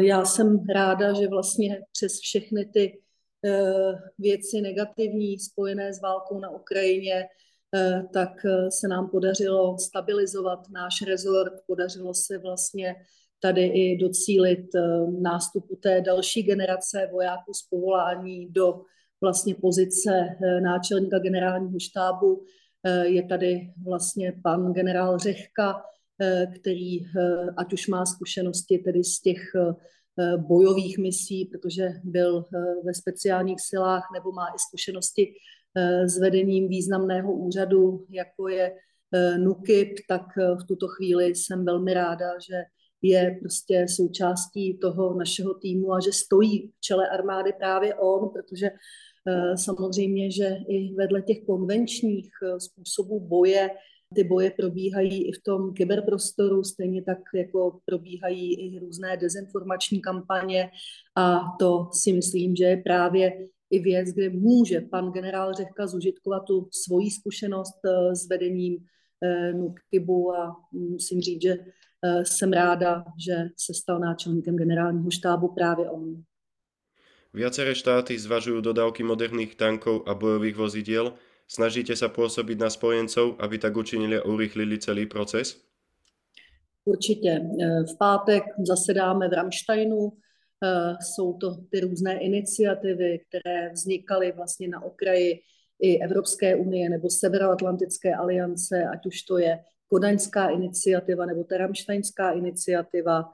Já 0.00 0.24
jsem 0.24 0.66
ráda, 0.74 1.12
že 1.12 1.28
vlastně 1.28 1.80
přes 1.92 2.18
všechny 2.20 2.66
ty 2.66 2.98
uh, 3.46 3.98
věci 4.18 4.60
negativní 4.60 5.38
spojené 5.38 5.92
s 5.92 6.00
válkou 6.02 6.40
na 6.40 6.50
Ukrajině, 6.50 7.24
uh, 7.24 8.02
tak 8.12 8.30
uh, 8.44 8.68
se 8.68 8.88
nám 8.88 9.10
podařilo 9.10 9.78
stabilizovat 9.78 10.58
náš 10.70 11.02
rezort, 11.06 11.52
podařilo 11.66 12.14
se 12.14 12.38
vlastně 12.38 12.94
tady 13.40 13.66
i 13.66 13.96
docílit 13.96 14.66
nástupu 15.20 15.76
té 15.76 16.00
další 16.00 16.42
generace 16.42 17.08
vojáků 17.12 17.54
z 17.54 17.62
povolání 17.70 18.46
do 18.50 18.82
vlastně 19.20 19.54
pozice 19.54 20.10
eh, 20.10 20.60
náčelníka 20.60 21.18
generálního 21.18 21.78
štábu. 21.80 22.44
Eh, 22.84 23.06
je 23.06 23.22
tady 23.22 23.72
vlastně 23.84 24.32
pan 24.42 24.72
generál 24.72 25.18
Řehka, 25.18 25.82
eh, 26.20 26.46
který 26.60 26.98
ať 27.56 27.72
už 27.72 27.88
má 27.88 28.06
zkušenosti 28.06 28.78
tedy 28.78 29.04
z 29.04 29.20
těch 29.20 29.40
bojových 30.36 30.98
misí, 30.98 31.44
protože 31.44 31.88
byl 32.04 32.44
ve 32.84 32.94
speciálních 32.94 33.60
silách, 33.60 34.02
nebo 34.14 34.32
má 34.32 34.46
i 34.46 34.58
zkušenosti 34.58 35.34
s 36.04 36.18
vedením 36.18 36.68
významného 36.68 37.32
úřadu, 37.32 38.06
jako 38.10 38.48
je 38.48 38.74
NUKIP, 39.36 39.88
tak 40.08 40.22
v 40.36 40.66
tuto 40.68 40.88
chvíli 40.88 41.34
jsem 41.34 41.64
velmi 41.64 41.94
ráda, 41.94 42.26
že 42.48 42.54
je 43.02 43.38
prostě 43.40 43.86
součástí 43.88 44.78
toho 44.78 45.14
našeho 45.14 45.54
týmu 45.54 45.92
a 45.92 46.00
že 46.00 46.12
stojí 46.12 46.68
v 46.68 46.80
čele 46.80 47.08
armády 47.08 47.52
právě 47.58 47.94
on, 47.94 48.28
protože 48.28 48.70
samozřejmě, 49.56 50.30
že 50.30 50.56
i 50.68 50.94
vedle 50.94 51.22
těch 51.22 51.44
konvenčních 51.46 52.30
eh, 52.42 52.60
způsobů 52.60 53.20
boje, 53.20 53.70
ty 54.14 54.24
boje 54.24 54.50
probíhají 54.50 55.28
i 55.28 55.32
v 55.32 55.42
tom 55.42 55.74
kyberprostoru, 55.74 56.64
stejně 56.64 57.02
tak 57.02 57.18
jako 57.34 57.80
probíhají 57.84 58.60
i 58.60 58.78
různé 58.78 59.16
dezinformační 59.16 60.00
kampaně 60.00 60.70
a 61.16 61.40
to 61.58 61.88
si 61.92 62.12
myslím, 62.12 62.56
že 62.56 62.64
je 62.64 62.76
právě 62.76 63.48
i 63.70 63.78
věc, 63.78 64.08
kde 64.08 64.30
může 64.30 64.80
pan 64.80 65.12
generál 65.12 65.54
Řehka 65.54 65.86
zužitkovat 65.86 66.44
tu 66.44 66.68
svoji 66.84 67.10
zkušenost 67.10 67.78
eh, 67.84 68.16
s 68.16 68.28
vedením 68.28 68.78
NUKIBu 69.54 70.36
a 70.36 70.56
musím 70.72 71.20
říct, 71.20 71.42
že 71.42 71.56
jsem 72.22 72.52
ráda, 72.52 73.04
že 73.26 73.34
se 73.56 73.74
stal 73.74 73.98
náčelníkem 74.00 74.56
generálního 74.56 75.10
štábu 75.10 75.48
právě 75.48 75.90
on. 75.90 76.22
Viaceré 77.34 77.76
štáty 77.76 78.16
zvažujú 78.16 78.64
dodávky 78.64 79.04
moderných 79.04 79.54
tankov 79.60 80.08
a 80.08 80.16
bojových 80.16 80.56
vozidiel. 80.56 81.06
Snažíte 81.44 81.96
sa 81.96 82.08
pôsobiť 82.08 82.56
na 82.56 82.72
spojencov, 82.72 83.36
aby 83.40 83.56
tak 83.60 83.76
učinili 83.76 84.16
a 84.16 84.24
urychlili 84.24 84.78
celý 84.80 85.06
proces? 85.06 85.60
Určitě. 86.84 87.40
Eh, 87.60 87.84
v 87.84 87.98
pátek 87.98 88.42
zasedáme 88.66 89.28
v 89.28 89.32
Ramsteinu. 89.32 90.12
Eh, 90.64 90.96
jsou 91.00 91.32
to 91.32 91.56
ty 91.70 91.80
různé 91.80 92.18
iniciativy, 92.20 93.20
které 93.28 93.70
vznikaly 93.72 94.32
vlastně 94.32 94.68
na 94.68 94.82
okraji 94.82 95.40
i 95.80 95.98
Evropské 95.98 96.56
unie 96.56 96.88
nebo 96.88 97.10
Severoatlantické 97.10 98.14
aliance, 98.14 98.84
ať 98.92 99.06
už 99.06 99.22
to 99.22 99.38
je 99.38 99.58
Kodaňská 99.88 100.48
iniciativa 100.48 101.26
nebo 101.26 101.44
Teramštajnská 101.44 102.30
iniciativa, 102.30 103.24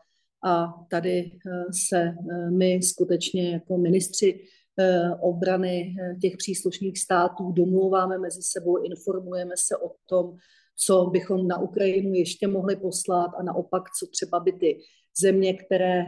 a 0.44 0.74
tady 0.90 1.30
eh, 1.46 1.72
se 1.88 2.00
eh, 2.00 2.50
my 2.50 2.82
skutečně 2.82 3.52
jako 3.52 3.78
ministři 3.78 4.40
eh, 4.78 5.10
obrany 5.20 5.94
těch 6.22 6.36
příslušných 6.36 6.98
států 6.98 7.52
domluváme 7.52 8.18
mezi 8.18 8.42
sebou, 8.42 8.76
informujeme 8.76 9.54
se 9.58 9.76
o 9.76 9.90
tom, 10.08 10.36
co 10.76 11.06
bychom 11.06 11.48
na 11.48 11.58
Ukrajinu 11.58 12.14
ještě 12.14 12.48
mohli 12.48 12.76
poslat 12.76 13.30
a 13.38 13.42
naopak, 13.42 13.82
co 13.98 14.06
třeba 14.06 14.40
by 14.40 14.52
ty 14.52 14.80
země, 15.20 15.54
které 15.54 16.04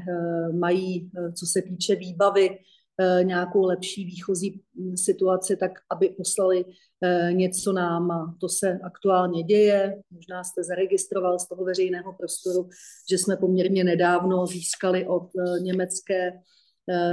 mají, 0.58 1.10
co 1.34 1.46
se 1.46 1.62
týče 1.62 1.96
výbavy, 1.96 2.58
nějakou 3.22 3.64
lepší 3.64 4.04
výchozí 4.04 4.62
hm, 4.74 4.96
situaci, 4.96 5.56
tak 5.56 5.72
aby 5.90 6.08
poslali 6.08 6.64
eh, 7.04 7.32
něco 7.32 7.72
nám. 7.72 8.10
A 8.10 8.36
to 8.40 8.48
se 8.48 8.78
aktuálně 8.82 9.42
děje. 9.42 10.02
Možná 10.10 10.44
jste 10.44 10.64
zaregistroval 10.64 11.38
z 11.38 11.48
toho 11.48 11.64
veřejného 11.64 12.12
prostoru, 12.12 12.68
že 13.10 13.18
jsme 13.18 13.36
poměrně 13.36 13.84
nedávno 13.84 14.46
získali 14.46 15.06
od 15.06 15.28
eh, 15.38 15.60
německé 15.60 16.32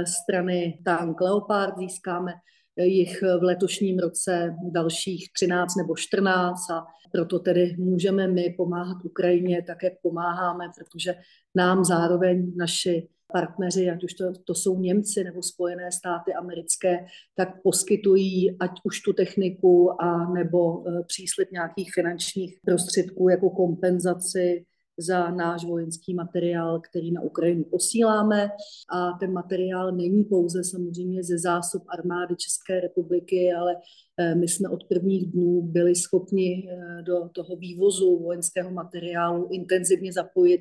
strany 0.06 0.78
tank 0.84 1.20
Leopard. 1.20 1.78
Získáme 1.78 2.32
jich 2.76 3.22
v 3.22 3.42
letošním 3.42 3.98
roce 3.98 4.56
dalších 4.72 5.32
13 5.32 5.76
nebo 5.76 5.96
14 5.96 6.70
a 6.70 6.86
proto 7.12 7.38
tedy 7.38 7.76
můžeme 7.78 8.28
my 8.28 8.54
pomáhat 8.56 9.04
Ukrajině 9.04 9.62
tak, 9.66 9.82
jak 9.82 9.92
pomáháme, 10.02 10.64
protože 10.78 11.14
nám 11.54 11.84
zároveň 11.84 12.52
naši 12.56 13.08
partneři, 13.34 13.90
ať 13.90 14.04
už 14.04 14.14
to, 14.14 14.24
to 14.44 14.54
jsou 14.54 14.80
Němci 14.80 15.24
nebo 15.24 15.42
Spojené 15.42 15.92
státy 15.92 16.34
americké, 16.34 17.06
tak 17.36 17.62
poskytují 17.62 18.56
ať 18.60 18.70
už 18.84 19.00
tu 19.00 19.12
techniku 19.12 20.02
a 20.02 20.32
nebo 20.32 20.88
e, 20.88 21.02
příslip 21.02 21.50
nějakých 21.50 21.90
finančních 21.94 22.58
prostředků 22.64 23.28
jako 23.28 23.50
kompenzaci 23.50 24.64
za 24.98 25.30
náš 25.30 25.64
vojenský 25.64 26.14
materiál, 26.14 26.80
který 26.80 27.12
na 27.12 27.20
Ukrajinu 27.20 27.64
posíláme. 27.64 28.48
A 28.92 29.12
ten 29.20 29.32
materiál 29.32 29.92
není 29.92 30.24
pouze 30.24 30.64
samozřejmě 30.64 31.24
ze 31.24 31.38
zásob 31.38 31.82
armády 31.88 32.34
České 32.36 32.80
republiky, 32.80 33.52
ale 33.52 33.76
e, 34.18 34.34
my 34.34 34.48
jsme 34.48 34.68
od 34.68 34.84
prvních 34.84 35.32
dnů 35.32 35.62
byli 35.62 35.94
schopni 35.94 36.68
e, 36.70 37.02
do 37.02 37.28
toho 37.32 37.56
vývozu 37.56 38.18
vojenského 38.18 38.70
materiálu 38.70 39.48
intenzivně 39.50 40.12
zapojit 40.12 40.60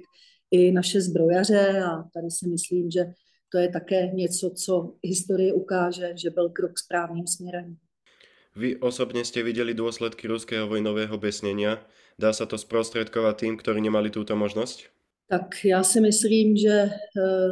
i 0.53 0.72
naše 0.72 1.01
zbrojaře 1.01 1.83
a 1.83 2.03
tady 2.13 2.31
si 2.31 2.48
myslím, 2.50 2.91
že 2.91 3.05
to 3.50 3.57
je 3.57 3.69
také 3.69 4.07
něco, 4.07 4.50
co 4.50 4.95
historie 5.03 5.53
ukáže, 5.53 6.13
že 6.15 6.29
byl 6.29 6.50
krok 6.50 6.79
správným 6.79 7.27
směrem. 7.27 7.77
Vy 8.55 8.77
osobně 8.77 9.25
jste 9.25 9.43
viděli 9.43 9.74
důsledky 9.74 10.27
ruského 10.27 10.67
vojnového 10.67 11.17
besnění. 11.17 11.65
Dá 12.19 12.33
se 12.33 12.45
to 12.45 12.57
zprostředkovat 12.57 13.38
tým, 13.38 13.57
kteří 13.57 13.81
nemali 13.81 14.10
tuto 14.10 14.36
možnost? 14.36 14.79
Tak 15.27 15.65
já 15.65 15.83
si 15.83 16.01
myslím, 16.01 16.57
že 16.57 16.69
eh, 16.69 16.91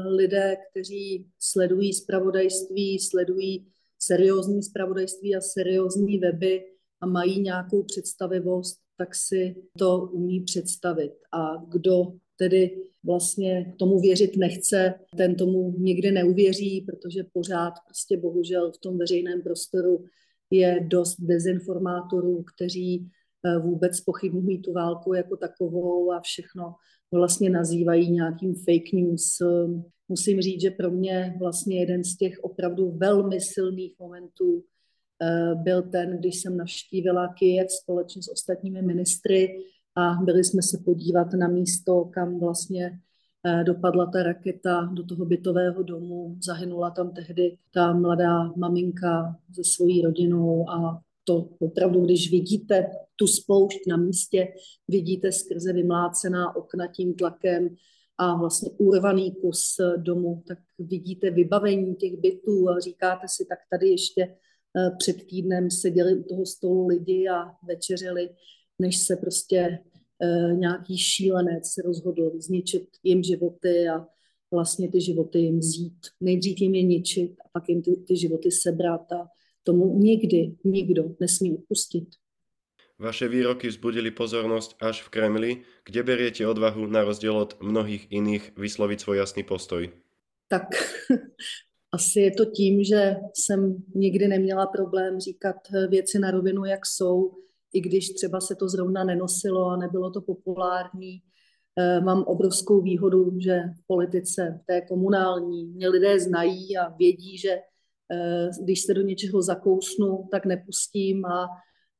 lidé, 0.08 0.58
kteří 0.72 1.28
sledují 1.40 1.94
spravodajství, 1.94 3.00
sledují 3.00 3.68
seriózní 4.00 4.64
spravodajství 4.64 5.36
a 5.36 5.42
seriózní 5.42 6.20
weby 6.20 6.64
a 7.02 7.06
mají 7.06 7.42
nějakou 7.42 7.84
představivost, 7.84 8.80
tak 8.98 9.16
si 9.16 9.56
to 9.78 9.98
umí 9.98 10.42
představit. 10.42 11.14
A 11.32 11.56
kdo 11.68 12.14
tedy 12.42 12.78
vlastně 13.04 13.74
tomu 13.80 14.00
věřit 14.00 14.38
nechce, 14.38 14.94
ten 15.18 15.36
tomu 15.36 15.76
nikdy 15.78 16.12
neuvěří, 16.12 16.82
protože 16.82 17.24
pořád 17.34 17.74
prostě 17.88 18.18
bohužel 18.18 18.72
v 18.72 18.78
tom 18.78 18.98
veřejném 18.98 19.42
prostoru 19.42 20.06
je 20.52 20.86
dost 20.88 21.16
dezinformátorů, 21.20 22.44
kteří 22.56 23.08
eh, 23.46 23.60
vůbec 23.60 24.02
pochybnují 24.02 24.62
tu 24.62 24.74
válku 24.74 25.14
jako 25.14 25.38
takovou 25.38 26.12
a 26.12 26.22
všechno 26.22 26.76
vlastně 27.14 27.50
nazývají 27.50 28.12
nějakým 28.12 28.56
fake 28.56 28.94
news. 28.94 29.38
Musím 30.10 30.42
říct, 30.42 30.62
že 30.62 30.72
pro 30.72 30.92
mě 30.92 31.36
vlastně 31.40 31.80
jeden 31.80 32.04
z 32.04 32.18
těch 32.18 32.40
opravdu 32.42 32.92
velmi 32.92 33.42
silných 33.42 33.96
momentů 34.00 34.64
eh, 35.22 35.56
byl 35.56 35.82
ten, 35.82 36.18
když 36.18 36.42
jsem 36.42 36.58
navštívila 36.58 37.34
Kyjev 37.40 37.72
společně 37.72 38.22
s 38.22 38.32
ostatními 38.32 38.82
ministry 38.82 39.58
a 39.96 40.14
byli 40.14 40.44
jsme 40.44 40.62
se 40.62 40.78
podívat 40.86 41.34
na 41.34 41.48
místo, 41.48 42.06
kam 42.14 42.40
vlastně 42.40 43.00
eh, 43.46 43.64
dopadla 43.64 44.06
ta 44.06 44.24
raketa 44.24 44.82
do 44.82 45.06
toho 45.06 45.26
bytového 45.26 45.84
domu. 45.84 46.38
Zahynula 46.46 46.92
tam 46.92 47.14
tehdy 47.14 47.58
ta 47.74 47.94
mladá 47.94 48.54
maminka 48.58 49.36
se 49.56 49.62
svojí 49.64 50.02
rodinou 50.02 50.70
a 50.70 51.02
to 51.24 51.50
opravdu, 51.60 52.06
když 52.06 52.32
vidíte 52.32 52.92
tu 53.16 53.28
spoušť 53.28 53.80
na 53.88 53.98
místě, 53.98 54.48
vidíte 54.88 55.32
skrze 55.32 55.74
vymlácená 55.74 56.56
okna 56.56 56.88
tím 56.88 57.14
tlakem 57.14 57.76
a 58.18 58.36
vlastně 58.36 58.72
urvaný 58.78 59.32
kus 59.32 59.76
domu, 59.98 60.44
tak 60.48 60.58
vidíte 60.80 61.32
vybavení 61.32 61.96
těch 61.96 62.18
bytů 62.18 62.70
a 62.70 62.80
říkáte 62.80 63.28
si, 63.30 63.46
tak 63.50 63.60
tady 63.72 63.90
ještě 63.90 64.22
eh, 64.22 64.92
před 64.98 65.28
týdnem 65.28 65.72
seděli 65.72 66.16
u 66.16 66.24
toho 66.24 66.46
stolu 66.46 66.88
lidi 66.88 67.28
a 67.30 67.52
večeřili 67.64 68.30
než 68.82 68.98
se 68.98 69.16
prostě 69.16 69.80
nějaký 70.54 70.98
šílenec 70.98 71.78
rozhodl 71.86 72.32
zničit 72.36 72.88
jim 73.04 73.24
životy 73.24 73.90
a 73.90 74.08
vlastně 74.52 74.92
ty 74.92 75.02
životy 75.02 75.40
jim 75.40 75.60
vzít. 75.60 75.98
Nejdřív 76.22 76.62
jim 76.62 76.76
je 76.76 76.84
ničit 76.84 77.32
a 77.46 77.50
pak 77.52 77.70
jim 77.70 77.82
ty, 77.82 77.96
ty 78.08 78.18
životy 78.18 78.52
sebrat 78.52 79.12
a 79.12 79.28
tomu 79.64 79.98
nikdy 79.98 80.56
nikdo 80.64 81.16
nesmí 81.20 81.52
upustit. 81.52 82.08
Vaše 83.00 83.28
výroky 83.28 83.68
vzbudili 83.68 84.14
pozornosť 84.14 84.78
až 84.78 85.02
v 85.02 85.10
Kremli, 85.10 85.52
kde 85.90 86.04
beriete 86.06 86.46
odvahu 86.46 86.86
na 86.86 87.02
rozdiel 87.02 87.34
od 87.34 87.58
mnohých 87.58 88.14
iných 88.14 88.54
vysloviť 88.54 89.02
svoj 89.02 89.18
jasný 89.18 89.42
postoj. 89.42 89.90
Tak 90.46 90.70
asi 91.98 92.30
je 92.30 92.32
to 92.32 92.46
tím, 92.46 92.84
že 92.84 93.18
jsem 93.34 93.84
nikdy 93.96 94.28
neměla 94.28 94.70
problém 94.70 95.20
říkat 95.20 95.58
věci 95.90 96.20
na 96.20 96.32
rovinu, 96.32 96.66
jak 96.66 96.86
jsou, 96.86 97.42
i 97.74 97.82
když 97.82 98.10
třeba 98.10 98.42
se 98.42 98.56
to 98.56 98.70
zrovna 98.70 99.04
nenosilo 99.04 99.66
a 99.66 99.78
nebylo 99.78 100.12
to 100.12 100.22
populární. 100.22 101.22
Eh, 101.80 102.02
mám 102.02 102.24
obrovskou 102.24 102.82
výhodu, 102.82 103.40
že 103.40 103.62
v 103.84 103.88
politice, 103.88 104.60
v 104.64 104.66
té 104.66 104.82
komunální, 104.82 105.66
mě 105.66 105.90
lidé 105.90 106.20
znají 106.20 106.78
a 106.78 106.90
vědí, 106.90 107.38
že 107.38 107.52
eh, 108.12 108.50
když 108.64 108.82
se 108.82 108.94
do 108.94 109.02
něčeho 109.02 109.42
zakousnu, 109.42 110.28
tak 110.32 110.46
nepustím 110.46 111.26
a 111.26 111.48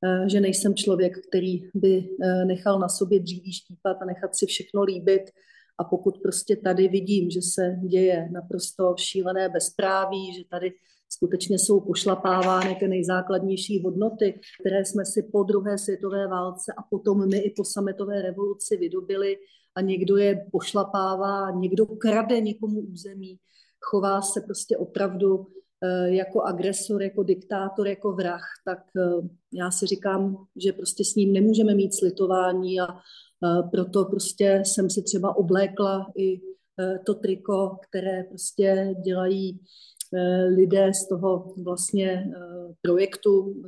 eh, 0.04 0.28
že 0.28 0.40
nejsem 0.40 0.74
člověk, 0.74 1.26
který 1.28 1.70
by 1.74 2.08
nechal 2.44 2.78
na 2.78 2.88
sobě 2.88 3.20
dříví 3.20 3.52
štípat 3.52 3.96
a 4.02 4.04
nechat 4.04 4.36
si 4.36 4.46
všechno 4.46 4.82
líbit. 4.82 5.22
A 5.78 5.84
pokud 5.84 6.18
prostě 6.22 6.56
tady 6.56 6.88
vidím, 6.88 7.30
že 7.30 7.42
se 7.42 7.76
děje 7.88 8.28
naprosto 8.32 8.94
šílené 8.98 9.48
bezpráví, 9.48 10.34
že 10.34 10.44
tady 10.50 10.72
skutečně 11.22 11.58
jsou 11.58 11.80
pošlapávány 11.80 12.76
ty 12.80 12.88
nejzákladnější 12.88 13.82
hodnoty, 13.82 14.40
které 14.60 14.84
jsme 14.84 15.04
si 15.04 15.22
po 15.22 15.42
druhé 15.42 15.78
světové 15.78 16.28
válce 16.28 16.72
a 16.78 16.82
potom 16.90 17.28
my 17.28 17.38
i 17.38 17.54
po 17.56 17.64
sametové 17.64 18.22
revoluci 18.22 18.76
vydobili. 18.76 19.36
A 19.74 19.80
někdo 19.80 20.16
je 20.16 20.46
pošlapává, 20.52 21.50
někdo 21.50 21.86
krade 21.86 22.40
někomu 22.40 22.80
území, 22.80 23.38
chová 23.80 24.22
se 24.22 24.40
prostě 24.40 24.76
opravdu 24.76 25.46
eh, 25.84 26.10
jako 26.10 26.42
agresor, 26.42 27.02
jako 27.02 27.22
diktátor, 27.22 27.88
jako 27.88 28.12
vrah, 28.12 28.44
tak 28.64 28.78
eh, 28.96 29.28
já 29.52 29.70
si 29.70 29.86
říkám, 29.86 30.36
že 30.56 30.72
prostě 30.72 31.04
s 31.04 31.14
ním 31.14 31.32
nemůžeme 31.32 31.74
mít 31.74 31.94
slitování 31.94 32.80
a 32.80 32.86
eh, 32.88 33.62
proto 33.70 34.04
prostě 34.04 34.62
jsem 34.66 34.90
si 34.90 35.02
třeba 35.02 35.36
oblékla 35.36 36.12
i 36.16 36.40
to 37.06 37.14
triko, 37.14 37.76
které 37.88 38.24
prostě 38.24 38.94
dělají 39.04 39.60
lidé 40.56 40.94
z 40.94 41.08
toho 41.08 41.54
vlastně 41.64 42.32
projektu 42.82 43.62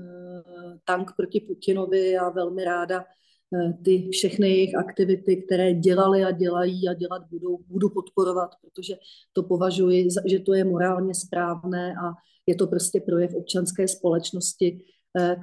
Tank 0.85 1.11
proti 1.17 1.41
Putinovi. 1.41 2.17
A 2.17 2.29
velmi 2.29 2.65
ráda 2.65 3.05
Eh, 3.55 3.73
ty 3.85 4.09
všechny 4.13 4.49
jejich 4.49 4.75
aktivity, 4.75 5.37
které 5.37 5.75
dělali 5.75 6.25
a 6.25 6.31
dělají 6.31 6.89
a 6.89 6.95
dělat 6.95 7.23
budou, 7.31 7.59
budu 7.67 7.89
podporovat, 7.89 8.51
protože 8.61 8.95
to 9.33 9.43
považuji, 9.43 10.09
že 10.31 10.39
to 10.39 10.55
je 10.55 10.65
morálně 10.65 11.15
správné 11.15 11.95
a 11.95 12.13
je 12.47 12.55
to 12.55 12.67
prostě 12.67 13.01
projev 13.01 13.35
občanské 13.35 13.89
společnosti, 13.89 14.81
Eh, 14.81 14.94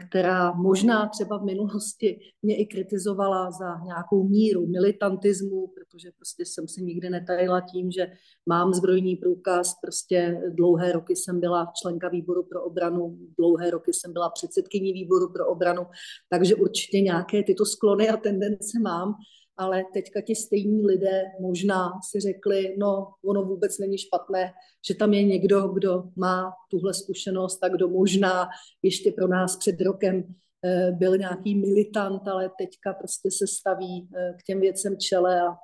která 0.07 0.53
možná 0.53 1.07
třeba 1.07 1.37
v 1.37 1.43
minulosti 1.43 2.19
mě 2.41 2.57
i 2.57 2.65
kritizovala 2.65 3.51
za 3.51 3.79
nějakou 3.85 4.23
míru 4.23 4.67
militantismu, 4.67 5.67
protože 5.67 6.11
prostě 6.17 6.45
jsem 6.45 6.67
se 6.67 6.81
nikdy 6.81 7.09
netajila 7.09 7.61
tím, 7.61 7.91
že 7.91 8.11
mám 8.45 8.73
zbrojní 8.73 9.15
průkaz, 9.15 9.75
prostě 9.81 10.41
dlouhé 10.49 10.91
roky 10.91 11.15
jsem 11.15 11.39
byla 11.39 11.71
členka 11.81 12.09
výboru 12.09 12.43
pro 12.43 12.63
obranu, 12.63 13.17
dlouhé 13.37 13.69
roky 13.69 13.93
jsem 13.93 14.13
byla 14.13 14.29
předsedkyní 14.29 14.93
výboru 14.93 15.33
pro 15.33 15.47
obranu, 15.47 15.87
takže 16.29 16.55
určitě 16.55 17.01
nějaké 17.01 17.43
tyto 17.43 17.65
sklony 17.65 18.09
a 18.09 18.17
tendence 18.17 18.79
mám, 18.79 19.15
ale 19.57 19.83
teďka 19.93 20.21
ti 20.21 20.35
stejní 20.35 20.85
lidé 20.85 21.23
možná 21.39 21.91
si 22.11 22.19
řekli, 22.19 22.75
no 22.79 23.13
ono 23.25 23.43
vůbec 23.43 23.79
není 23.79 23.97
špatné, 23.97 24.51
že 24.87 24.95
tam 24.95 25.13
je 25.13 25.23
někdo, 25.23 25.67
kdo 25.67 26.03
má 26.15 26.53
tuhle 26.71 26.93
zkušenost 26.93 27.63
a 27.63 27.67
kdo 27.67 27.87
možná 27.87 28.47
ještě 28.83 29.11
pro 29.11 29.27
nás 29.27 29.57
před 29.57 29.81
rokem 29.81 30.23
eh, 30.65 30.91
byl 30.91 31.17
nějaký 31.17 31.55
militant, 31.55 32.27
ale 32.27 32.51
teďka 32.57 32.93
prostě 32.93 33.29
se 33.31 33.47
staví 33.47 34.09
eh, 34.15 34.33
k 34.39 34.43
těm 34.43 34.59
věcem 34.59 34.97
čele 34.97 35.41
a, 35.41 35.57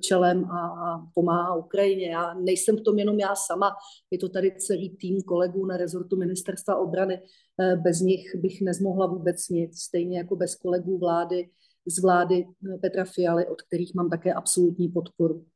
čelem 0.00 0.44
a, 0.44 0.66
a 0.66 1.06
pomáhá 1.14 1.54
Ukrajině. 1.54 2.10
Já 2.10 2.34
nejsem 2.34 2.76
v 2.76 2.80
tom 2.80 2.98
jenom 2.98 3.18
já 3.18 3.34
sama, 3.34 3.76
je 4.10 4.18
to 4.18 4.28
tady 4.28 4.52
celý 4.58 4.96
tým 4.96 5.22
kolegů 5.22 5.66
na 5.66 5.76
rezortu 5.76 6.16
ministerstva 6.16 6.76
obrany. 6.76 7.22
Eh, 7.60 7.76
bez 7.76 8.00
nich 8.00 8.36
bych 8.36 8.60
nezmohla 8.60 9.06
vůbec 9.06 9.48
nic, 9.48 9.78
stejně 9.78 10.18
jako 10.18 10.36
bez 10.36 10.54
kolegů 10.54 10.98
vlády 10.98 11.48
z 11.86 12.02
vlády 12.02 12.44
Petra 12.80 13.04
Fialy, 13.04 13.46
od 13.46 13.62
kterých 13.62 13.94
mám 13.94 14.10
také 14.10 14.34
absolutní 14.34 14.88
podporu. 14.88 15.46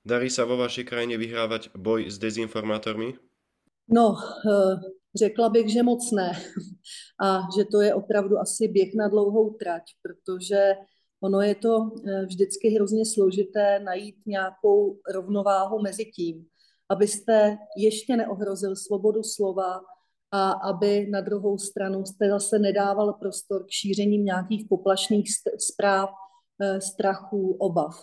Darí 0.00 0.32
sa 0.32 0.48
vo 0.48 0.56
vašej 0.56 0.88
krajine 0.88 1.20
vyhrávať 1.20 1.76
boj 1.76 2.08
s 2.08 2.16
dezinformátormi? 2.16 3.20
No, 3.92 4.16
eh, 4.16 4.80
řekla 5.12 5.48
bych, 5.48 5.72
že 5.72 5.82
moc 5.82 6.12
ne. 6.12 6.32
A 7.20 7.44
že 7.58 7.64
to 7.64 7.80
je 7.80 7.94
opravdu 7.94 8.38
asi 8.38 8.68
běh 8.68 8.94
na 8.94 9.08
dlouhou 9.08 9.50
trať, 9.60 9.82
protože 10.02 10.74
ono 11.20 11.40
je 11.40 11.54
to 11.54 11.90
eh, 12.08 12.26
vždycky 12.26 12.68
hrozně 12.68 13.06
složité 13.06 13.80
najít 13.80 14.16
nějakou 14.26 14.98
rovnováhu 15.14 15.82
mezi 15.82 16.04
tím, 16.04 16.46
abyste 16.88 17.58
ještě 17.76 18.16
neohrozil 18.16 18.76
svobodu 18.76 19.22
slova, 19.22 19.80
a 20.32 20.50
aby 20.50 21.06
na 21.10 21.20
druhou 21.20 21.58
stranu 21.58 22.04
jste 22.04 22.28
zase 22.28 22.58
nedával 22.58 23.12
prostor 23.12 23.64
k 23.64 23.70
šířením 23.70 24.24
nějakých 24.24 24.66
poplašných 24.68 25.26
zpráv, 25.58 26.10
eh, 26.62 26.80
strachů, 26.80 27.56
obav. 27.60 28.02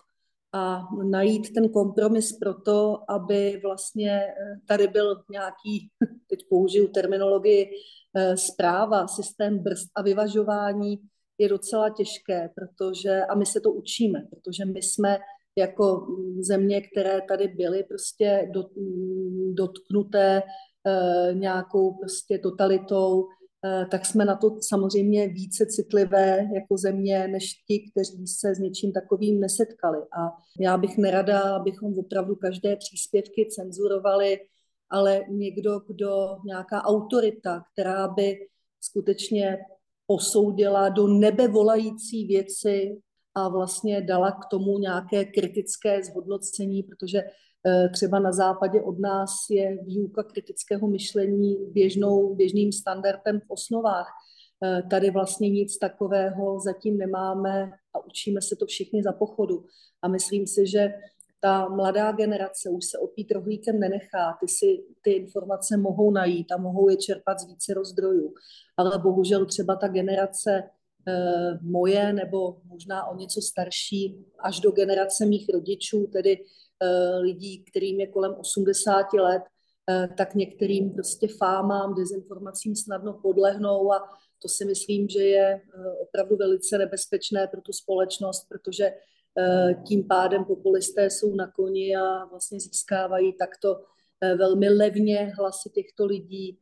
A 0.53 0.87
najít 1.03 1.53
ten 1.53 1.69
kompromis 1.69 2.37
pro 2.37 2.53
to, 2.53 3.11
aby 3.11 3.61
vlastně 3.63 4.11
eh, 4.11 4.59
tady 4.67 4.87
byl 4.87 5.23
nějaký, 5.31 5.89
teď 6.29 6.39
použiju 6.49 6.87
terminologii, 6.87 7.69
eh, 8.17 8.37
zpráva, 8.37 9.07
systém 9.07 9.59
brzd 9.59 9.87
a 9.95 10.01
vyvažování 10.01 10.99
je 11.37 11.49
docela 11.49 11.89
těžké, 11.89 12.49
protože, 12.55 13.25
a 13.25 13.35
my 13.35 13.45
se 13.45 13.59
to 13.61 13.71
učíme, 13.71 14.27
protože 14.29 14.65
my 14.65 14.81
jsme 14.81 15.19
jako 15.57 16.07
mm, 16.09 16.43
země, 16.43 16.81
které 16.81 17.21
tady 17.21 17.47
byly 17.47 17.83
prostě 17.83 18.51
mm, 18.77 19.55
dotknuté 19.55 20.43
nějakou 21.33 21.93
prostě 21.93 22.37
totalitou, 22.37 23.27
eh, 23.65 23.85
tak 23.91 24.05
jsme 24.05 24.25
na 24.25 24.35
to 24.35 24.57
samozřejmě 24.61 25.27
více 25.27 25.65
citlivé 25.65 26.49
jako 26.53 26.77
země, 26.77 27.27
než 27.27 27.53
ti, 27.53 27.91
kteří 27.91 28.27
se 28.27 28.55
s 28.55 28.59
něčím 28.59 28.91
takovým 28.91 29.39
nesetkali. 29.39 29.97
A 29.97 30.31
já 30.59 30.77
bych 30.77 30.97
nerada, 30.97 31.55
abychom 31.55 31.99
opravdu 31.99 32.35
každé 32.35 32.75
příspěvky 32.75 33.47
cenzurovali, 33.51 34.39
ale 34.89 35.21
někdo, 35.29 35.79
kdo, 35.87 36.37
nějaká 36.45 36.81
autorita, 36.83 37.63
která 37.73 38.07
by 38.07 38.47
skutečně 38.81 39.57
posoudila 40.07 40.89
do 40.89 41.07
nebe 41.07 41.47
volající 41.47 42.27
věci 42.27 42.97
a 43.35 43.49
vlastně 43.49 44.01
dala 44.01 44.31
k 44.31 44.45
tomu 44.51 44.79
nějaké 44.79 45.25
kritické 45.25 46.03
zhodnocení, 46.03 46.83
protože 46.83 47.23
Eh, 47.56 47.56
třeba 47.93 48.19
na 48.19 48.31
západě 48.31 48.81
od 48.81 48.99
nás 48.99 49.31
je 49.49 49.77
výuka 49.83 50.23
kritického 50.23 50.87
myšlení 50.87 51.57
běžnou, 51.71 52.35
běžným 52.35 52.71
standardem 52.71 53.39
v 53.39 53.49
osnovách. 53.51 54.07
Eh, 54.63 54.83
tady 54.89 55.11
vlastně 55.11 55.49
nic 55.49 55.77
takového 55.77 56.59
zatím 56.59 56.97
nemáme 56.97 57.71
a 57.93 58.05
učíme 58.05 58.41
se 58.41 58.55
to 58.55 58.65
všichni 58.65 59.03
za 59.03 59.13
pochodu. 59.13 59.65
A 60.01 60.07
myslím 60.07 60.47
si, 60.47 60.67
že 60.67 60.93
ta 61.39 61.69
mladá 61.69 62.11
generace 62.11 62.69
už 62.69 62.85
se 62.85 62.97
opít 62.97 63.31
rohlíkem 63.31 63.79
nenechá, 63.79 64.37
ty 64.39 64.47
si 64.47 64.83
ty 65.01 65.11
informace 65.11 65.77
mohou 65.77 66.11
najít 66.11 66.51
a 66.51 66.57
mohou 66.57 66.89
je 66.89 66.97
čerpat 66.97 67.39
z 67.39 67.47
více 67.47 67.73
rozdrojů. 67.73 68.33
Ale 68.77 68.99
bohužel 68.99 69.45
třeba 69.45 69.75
ta 69.75 69.87
generace 69.87 70.69
moje 71.61 72.13
nebo 72.13 72.57
možná 72.65 73.07
o 73.07 73.15
něco 73.15 73.41
starší 73.41 74.25
až 74.39 74.59
do 74.59 74.71
generace 74.71 75.25
mých 75.25 75.49
rodičů, 75.53 76.07
tedy 76.07 76.39
Eh, 76.83 77.17
lidí, 77.19 77.63
kterým 77.63 77.99
je 77.99 78.07
kolem 78.07 78.33
80 78.33 79.13
let, 79.13 79.43
eh, 79.89 80.09
tak 80.17 80.35
některým 80.35 80.93
prostě 80.93 81.27
fámám, 81.37 81.95
dezinformacím 81.95 82.75
snadno 82.75 83.13
podlehnou 83.13 83.93
a 83.93 84.09
to 84.41 84.47
si 84.47 84.65
myslím, 84.65 85.09
že 85.09 85.23
je 85.23 85.47
eh, 85.47 85.91
opravdu 86.01 86.35
velice 86.35 86.77
nebezpečné 86.77 87.47
pro 87.47 87.61
tu 87.61 87.73
společnost, 87.73 88.45
protože 88.49 88.93
tím 89.87 90.07
pádem 90.07 90.45
populisté 90.45 91.09
jsou 91.09 91.35
na 91.35 91.51
koni 91.51 91.95
a 91.95 92.25
vlastně 92.25 92.59
získávají 92.59 93.33
takto 93.33 93.83
velmi 94.21 94.69
levně 94.69 95.33
hlasy 95.37 95.69
těchto 95.69 96.05
lidí, 96.05 96.59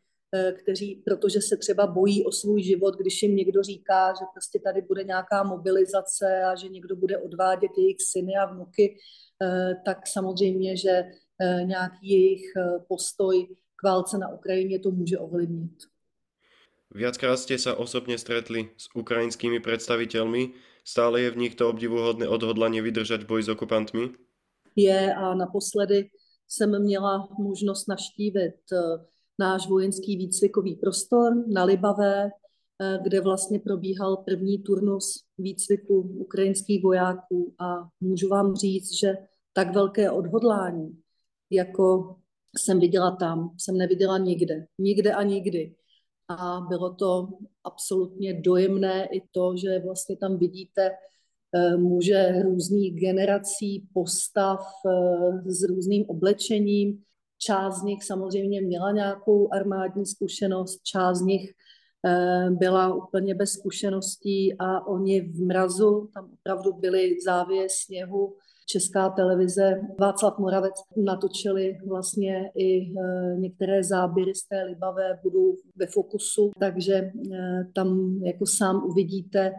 kteří, 0.58 1.04
protože 1.06 1.42
se 1.42 1.58
třeba 1.58 1.88
bojí 1.88 2.26
o 2.26 2.32
svůj 2.32 2.64
život, 2.64 2.96
když 2.98 3.24
jim 3.24 3.36
někdo 3.36 3.64
říká, 3.64 4.14
že 4.20 4.26
prostě 4.34 4.60
tady 4.60 4.82
bude 4.82 5.04
nějaká 5.04 5.44
mobilizace 5.44 6.44
a 6.44 6.56
že 6.56 6.68
někdo 6.68 6.96
bude 6.96 7.18
odvádět 7.18 7.72
jejich 7.78 7.98
syny 8.02 8.34
a 8.36 8.46
vnuky, 8.46 8.98
Eh, 9.44 9.76
tak 9.86 10.08
samozřejmě, 10.08 10.78
že 10.78 11.04
eh, 11.42 11.64
nějaký 11.64 12.10
jejich 12.10 12.46
eh, 12.58 12.80
postoj 12.88 13.48
k 13.76 13.84
válce 13.84 14.18
na 14.18 14.30
Ukrajině 14.30 14.80
to 14.80 14.92
může 14.92 15.18
ovlivnit. 15.20 15.72
Viackrát 16.96 17.36
ste 17.36 17.60
sa 17.60 17.76
osobne 17.76 18.16
stretli 18.16 18.72
s 18.80 18.88
ukrajinskými 18.96 19.60
predstaviteľmi. 19.60 20.56
Stále 20.88 21.28
je 21.28 21.30
v 21.36 21.40
nich 21.44 21.56
to 21.60 21.68
obdivuhodné 21.68 22.24
odhodlanie 22.24 22.80
vydržať 22.80 23.28
boj 23.28 23.44
s 23.44 23.52
okupantmi? 23.52 24.16
Je 24.80 25.14
a 25.14 25.36
naposledy 25.36 26.08
jsem 26.48 26.72
měla 26.82 27.28
možnost 27.40 27.88
navštívit 27.88 28.64
eh, 28.72 29.04
náš 29.40 29.68
vojenský 29.70 30.18
výcvikový 30.18 30.76
prostor 30.76 31.48
na 31.48 31.64
Libavé, 31.64 32.30
eh, 32.30 33.00
kde 33.04 33.22
vlastně 33.22 33.60
probíhal 33.60 34.18
první 34.18 34.58
turnus 34.60 35.24
výcviku 35.38 36.00
ukrajinských 36.02 36.84
vojáků 36.84 37.56
a 37.60 37.88
můžu 38.02 38.30
vám 38.30 38.56
říct, 38.56 39.00
že 39.00 39.18
tak 39.54 39.74
velké 39.74 40.12
odhodlání, 40.12 41.00
jako 41.50 42.16
jsem 42.58 42.80
viděla 42.80 43.16
tam, 43.16 43.56
jsem 43.58 43.78
neviděla 43.78 44.18
nikde. 44.18 44.66
Nikde 44.78 45.14
a 45.14 45.24
nikdy. 45.24 45.76
A 46.28 46.62
bylo 46.70 46.94
to 46.94 47.28
absolutně 47.64 48.34
dojemné 48.34 49.06
i 49.06 49.22
to, 49.32 49.58
že 49.58 49.80
vlastně 49.80 50.18
tam 50.18 50.38
vidíte 50.38 50.92
eh, 51.56 51.78
muže 51.78 52.42
různých 52.44 53.00
generací, 53.00 53.88
postav 53.94 54.60
eh, 54.86 55.52
s 55.52 55.64
různým 55.64 56.06
oblečením. 56.08 57.04
Část 57.46 57.80
z 57.80 57.84
nich 57.84 58.04
samozřejmě 58.04 58.62
měla 58.62 58.92
nějakou 58.92 59.54
armádní 59.54 60.06
zkušenost, 60.06 60.84
část 60.84 61.18
z 61.18 61.22
nich 61.22 61.52
eh, 62.06 62.48
byla 62.50 62.94
úplně 62.94 63.36
bez 63.36 63.52
zkušeností 63.52 64.56
a 64.60 64.88
oni 64.88 65.22
v 65.22 65.42
mrazu, 65.42 66.10
tam 66.14 66.30
opravdu 66.34 66.74
byly 66.74 67.16
závěje 67.26 67.68
sněhu, 67.70 68.36
Česká 68.68 69.10
televize 69.10 69.82
Václav 70.00 70.38
Moravec 70.38 70.74
natočili 70.98 71.78
vlastně 71.88 72.52
i 72.56 72.82
e, 72.82 72.92
některé 73.38 73.84
záběry 73.84 74.36
z 74.36 74.48
té 74.48 74.64
Libavé, 74.64 75.20
budou 75.24 75.56
ve 75.76 75.86
fokusu, 75.86 76.52
takže 76.60 76.94
e, 76.94 77.12
tam 77.76 78.20
jako 78.24 78.46
sám 78.46 78.86
uvidíte, 78.86 79.54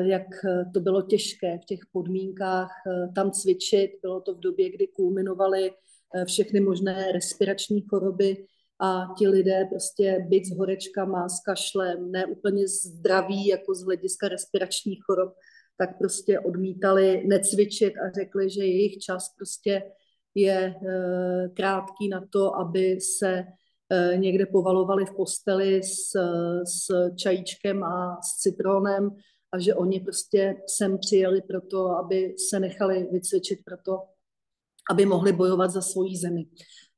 jak 0.00 0.26
to 0.74 0.80
bylo 0.80 1.02
těžké 1.02 1.58
v 1.58 1.64
těch 1.64 1.80
podmínkách 1.92 2.70
tam 3.14 3.30
cvičit. 3.30 3.90
Bylo 4.02 4.20
to 4.20 4.34
v 4.34 4.40
době, 4.40 4.70
kdy 4.70 4.86
kulminovaly 4.86 5.70
všechny 6.26 6.60
možné 6.60 7.12
respirační 7.12 7.80
choroby, 7.80 8.46
a 8.82 9.14
ti 9.18 9.28
lidé 9.28 9.66
prostě 9.70 10.26
být 10.28 10.44
s 10.46 10.56
horečkama, 10.56 11.28
s 11.28 11.40
kašlem, 11.40 12.10
ne 12.12 12.26
úplně 12.26 12.68
zdraví 12.68 13.46
jako 13.46 13.74
z 13.74 13.84
hlediska 13.84 14.28
respiračních 14.28 14.98
chorob, 15.04 15.34
tak 15.76 15.98
prostě 15.98 16.40
odmítali 16.40 17.26
necvičit 17.26 17.94
a 17.98 18.10
řekli, 18.10 18.50
že 18.50 18.60
jejich 18.60 18.98
čas 18.98 19.34
prostě 19.36 19.82
je 20.34 20.74
eh, 20.74 21.48
krátký 21.48 22.08
na 22.08 22.26
to, 22.30 22.56
aby 22.56 23.00
se 23.00 23.44
eh, 23.90 24.16
někde 24.16 24.46
povalovali 24.46 25.06
v 25.06 25.16
posteli 25.16 25.82
s, 25.82 26.10
s 26.64 27.14
čajíčkem 27.16 27.84
a 27.84 28.18
s 28.22 28.38
citronem 28.38 29.10
a 29.52 29.58
že 29.58 29.74
oni 29.74 30.00
prostě 30.00 30.56
sem 30.66 30.98
přijeli 30.98 31.42
proto, 31.42 31.88
aby 31.90 32.34
se 32.50 32.60
nechali 32.60 33.08
vycvičit 33.12 33.58
proto, 33.64 33.98
aby 34.90 35.06
mohli 35.06 35.32
bojovat 35.32 35.70
za 35.70 35.80
svoji 35.80 36.16
zemi. 36.16 36.46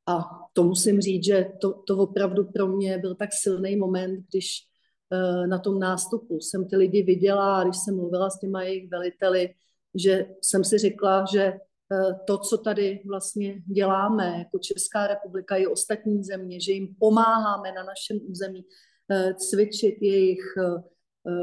A 0.07 0.25
to 0.53 0.64
musím 0.64 1.01
říct, 1.01 1.25
že 1.25 1.47
to, 1.61 1.73
to 1.87 1.97
opravdu 1.97 2.44
pro 2.44 2.66
mě 2.66 2.99
byl 2.99 3.14
tak 3.14 3.29
silný 3.33 3.77
moment, 3.77 4.25
když 4.31 4.68
Eh, 5.14 5.47
na 5.47 5.59
tom 5.59 5.79
nástupu. 5.79 6.40
Jsem 6.40 6.68
ty 6.68 6.77
lidi 6.77 7.03
viděla 7.03 7.57
a 7.57 7.64
když 7.64 7.77
jsem 7.77 7.97
mluvila 7.97 8.31
s 8.31 8.38
těma 8.40 8.62
jejich 8.62 8.90
veliteli, 8.90 9.55
že 9.94 10.27
jsem 10.42 10.64
si 10.64 10.79
řekla, 10.79 11.25
že 11.33 11.42
eh, 11.42 12.14
to, 12.27 12.38
co 12.38 12.59
tady 12.59 13.03
vlastně 13.07 13.62
děláme 13.66 14.35
jako 14.38 14.59
Česká 14.59 15.07
republika 15.07 15.57
i 15.57 15.66
ostatní 15.66 16.25
země, 16.25 16.61
že 16.61 16.73
jim 16.73 16.94
pomáháme 16.99 17.73
na 17.73 17.83
našem 17.85 18.18
území 18.31 18.64
eh, 19.11 19.35
cvičit 19.35 20.03
jejich 20.03 20.40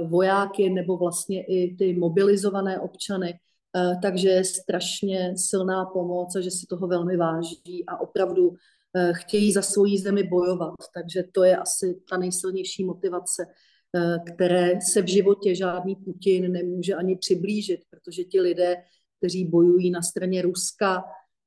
vojáky 0.08 0.69
nebo 0.69 0.97
vlastně 0.97 1.45
i 1.45 1.75
ty 1.75 1.93
mobilizované 1.93 2.80
občany, 2.80 3.39
takže 4.01 4.29
je 4.29 4.43
strašně 4.43 5.34
silná 5.38 5.86
pomoc 5.86 6.36
a 6.36 6.41
že 6.41 6.51
si 6.51 6.65
toho 6.65 6.88
velmi 6.88 7.17
váží 7.17 7.84
a 7.88 8.01
opravdu 8.01 8.55
Eh, 8.95 9.13
chtějí 9.13 9.51
za 9.51 9.62
svoji 9.62 9.97
zemi 9.97 10.23
bojovat. 10.23 10.75
Takže 10.93 11.23
to 11.31 11.43
je 11.43 11.57
asi 11.57 12.01
ta 12.10 12.17
nejsilnější 12.17 12.84
motivace, 12.84 13.45
eh, 13.95 14.19
které 14.34 14.81
se 14.81 15.01
v 15.01 15.07
životě 15.07 15.55
žádný 15.55 15.95
Putin 15.95 16.51
nemůže 16.51 16.95
ani 16.95 17.15
přiblížit, 17.15 17.79
protože 17.89 18.23
ti 18.23 18.41
lidé, 18.41 18.75
kteří 19.17 19.45
bojují 19.45 19.91
na 19.91 20.01
straně 20.01 20.41
Ruska 20.41 21.03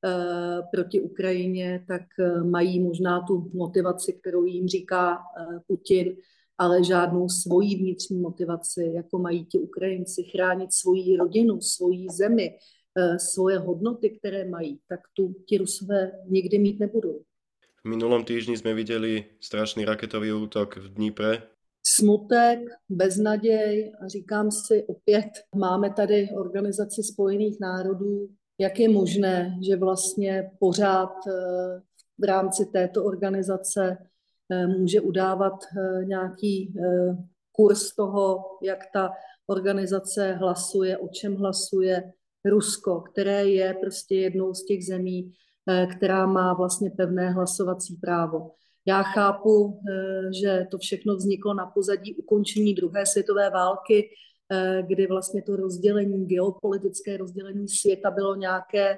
eh, 0.06 0.62
proti 0.72 1.00
Ukrajině, 1.00 1.84
tak 1.88 2.02
mají 2.44 2.80
možná 2.80 3.20
tu 3.20 3.50
motivaci, 3.54 4.12
kterou 4.12 4.44
jim 4.44 4.68
říká 4.68 5.18
Putin, 5.66 6.16
ale 6.58 6.84
žádnou 6.84 7.28
svoji 7.28 7.76
vnitřní 7.76 8.18
motivaci, 8.20 8.92
jako 8.94 9.18
mají 9.18 9.44
ti 9.44 9.58
Ukrajinci, 9.58 10.22
chránit 10.22 10.72
svoji 10.72 11.16
rodinu, 11.16 11.60
svoji 11.60 12.06
zemi, 12.10 12.58
svoje 13.18 13.58
hodnoty, 13.58 14.10
které 14.10 14.48
mají, 14.48 14.78
tak 14.88 15.00
tu 15.14 15.34
ti 15.48 15.58
Rusové 15.58 16.12
nikdy 16.26 16.58
mít 16.58 16.80
nebudou. 16.80 17.20
V 17.84 17.92
minulom 17.92 18.24
týždni 18.24 18.56
sme 18.56 18.72
videli 18.72 19.36
strašný 19.44 19.84
raketový 19.84 20.32
útok 20.32 20.80
v 20.80 20.96
Dnipre. 20.96 21.52
Smutek, 21.84 22.64
beznaděj 22.88 23.92
a 24.00 24.08
říkám 24.08 24.48
si 24.50 24.84
opět, 24.88 25.44
máme 25.56 25.92
tady 25.92 26.28
Organizaci 26.32 27.02
spojených 27.02 27.60
národů, 27.60 28.28
jak 28.58 28.80
je 28.80 28.88
možné, 28.88 29.58
že 29.68 29.76
vlastně 29.76 30.50
pořád 30.58 31.12
eh, 31.28 31.32
v 32.18 32.24
rámci 32.24 32.66
této 32.72 33.04
organizace 33.04 33.98
eh, 34.00 34.13
může 34.66 35.00
udávat 35.00 35.52
eh, 35.64 36.04
nějaký 36.04 36.74
kurz 37.52 37.94
toho, 37.94 38.44
jak 38.62 38.78
ta 38.92 39.10
organizace 39.46 40.32
hlasuje, 40.32 40.98
o 40.98 41.08
čem 41.08 41.36
hlasuje 41.36 42.12
Rusko, 42.44 43.00
které 43.00 43.48
je 43.48 43.74
prostě 43.74 44.14
jednou 44.14 44.54
z 44.54 44.64
těch 44.64 44.86
zemí, 44.86 45.32
Eh, 45.68 45.86
která 45.86 46.26
má 46.26 46.54
vlastně 46.54 46.90
pevné 46.90 47.30
hlasovací 47.30 47.96
právo. 47.96 48.50
Já 48.86 49.02
chápu, 49.02 49.80
eh, 49.90 50.32
že 50.40 50.66
to 50.70 50.78
všechno 50.78 51.16
vzniklo 51.16 51.54
na 51.54 51.66
pozadí 51.66 52.14
ukončení 52.14 52.74
druhé 52.74 53.06
světové 53.06 53.50
války, 53.50 54.10
eh, 54.52 54.82
kdy 54.86 55.06
vlastně 55.06 55.42
to 55.42 55.56
rozdělení, 55.56 56.26
geopolitické 56.26 57.16
rozdělení 57.16 57.68
světa 57.68 58.10
bylo 58.10 58.34
nějaké, 58.34 58.96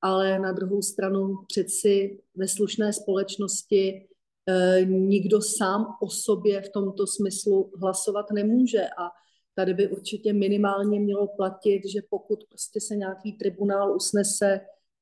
ale 0.00 0.38
na 0.38 0.52
druhou 0.52 0.82
stranu 0.82 1.34
přeci 1.46 2.20
ve 2.34 2.48
slušné 2.48 2.92
společnosti 2.92 4.08
nikdo 4.86 5.40
sám 5.40 5.86
o 6.02 6.08
sobě 6.10 6.60
v 6.60 6.68
tomto 6.68 7.06
smyslu 7.06 7.70
hlasovat 7.80 8.26
nemůže 8.32 8.86
a 8.98 9.10
tady 9.54 9.74
by 9.74 9.88
určitě 9.88 10.32
minimálně 10.32 11.00
mělo 11.00 11.26
platit, 11.26 11.82
že 11.92 12.00
pokud 12.10 12.44
prostě 12.48 12.80
se 12.80 12.96
nějaký 12.96 13.32
tribunál 13.32 13.96
usnese, 13.96 14.60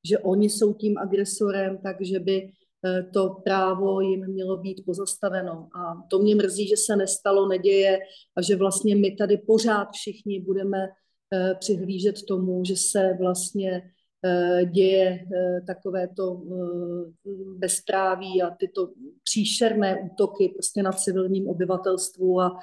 že 0.09 0.19
oni 0.19 0.49
jsou 0.49 0.73
tím 0.73 0.97
agresorem, 0.97 1.77
takže 1.83 2.19
by 2.19 2.51
eh, 2.85 3.03
to 3.13 3.29
právo 3.43 4.01
jim 4.01 4.27
mělo 4.27 4.57
být 4.57 4.85
pozastaveno. 4.85 5.69
A 5.75 6.07
to 6.09 6.19
mě 6.19 6.35
mrzí, 6.35 6.67
že 6.67 6.77
se 6.77 6.95
nestalo, 6.95 7.47
neděje 7.47 7.99
a 8.37 8.41
že 8.41 8.55
vlastně 8.55 8.95
my 8.95 9.11
tady 9.11 9.37
pořád 9.37 9.87
všichni 9.93 10.39
budeme 10.39 10.87
eh, 11.33 11.55
přihlížet 11.59 12.15
tomu, 12.27 12.65
že 12.65 12.75
se 12.75 13.17
vlastně 13.19 13.71
eh, 13.71 13.96
děje 14.65 15.19
takovéto 15.67 16.41
bezpráví 17.57 18.41
a 18.41 18.49
tyto 18.49 18.89
příšerné 19.23 20.09
útoky 20.11 20.49
prostě 20.49 20.83
na 20.83 20.91
civilním 20.91 21.47
obyvatelstvu 21.47 22.41
a 22.41 22.59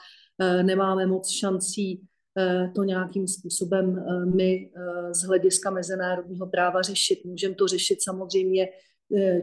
nemáme 0.63 1.07
moc 1.07 1.31
šancí 1.31 2.09
Eh, 2.39 2.71
to 2.75 2.85
nějakým 2.85 3.29
způsobem 3.29 3.99
eh, 3.99 4.27
my 4.27 4.71
eh, 4.77 5.15
z 5.15 5.23
hlediska 5.23 5.71
mezinárodního 5.71 6.47
práva 6.47 6.83
řešit. 6.83 7.25
Můžeme 7.25 7.55
to 7.55 7.69
řešit 7.69 7.99
samozřejmě 8.03 8.69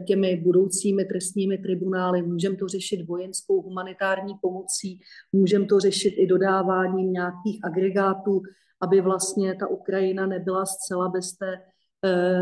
těmi 0.06 0.36
budoucími 0.36 1.04
trestními 1.04 1.58
tribunály, 1.58 2.22
můžeme 2.22 2.56
to 2.56 2.68
řešit 2.68 3.06
vojenskou 3.08 3.62
humanitární 3.62 4.34
pomocí, 4.42 5.00
můžeme 5.32 5.66
to 5.66 5.80
řešit 5.80 6.14
i 6.16 6.26
dodáváním 6.26 7.12
nějakých 7.12 7.64
agregátů, 7.64 8.42
aby 8.80 9.00
vlastně 9.00 9.54
ta 9.54 9.66
Ukrajina 9.66 10.26
nebyla 10.26 10.66
zcela 10.66 11.08
bez 11.08 11.32
té 11.32 11.60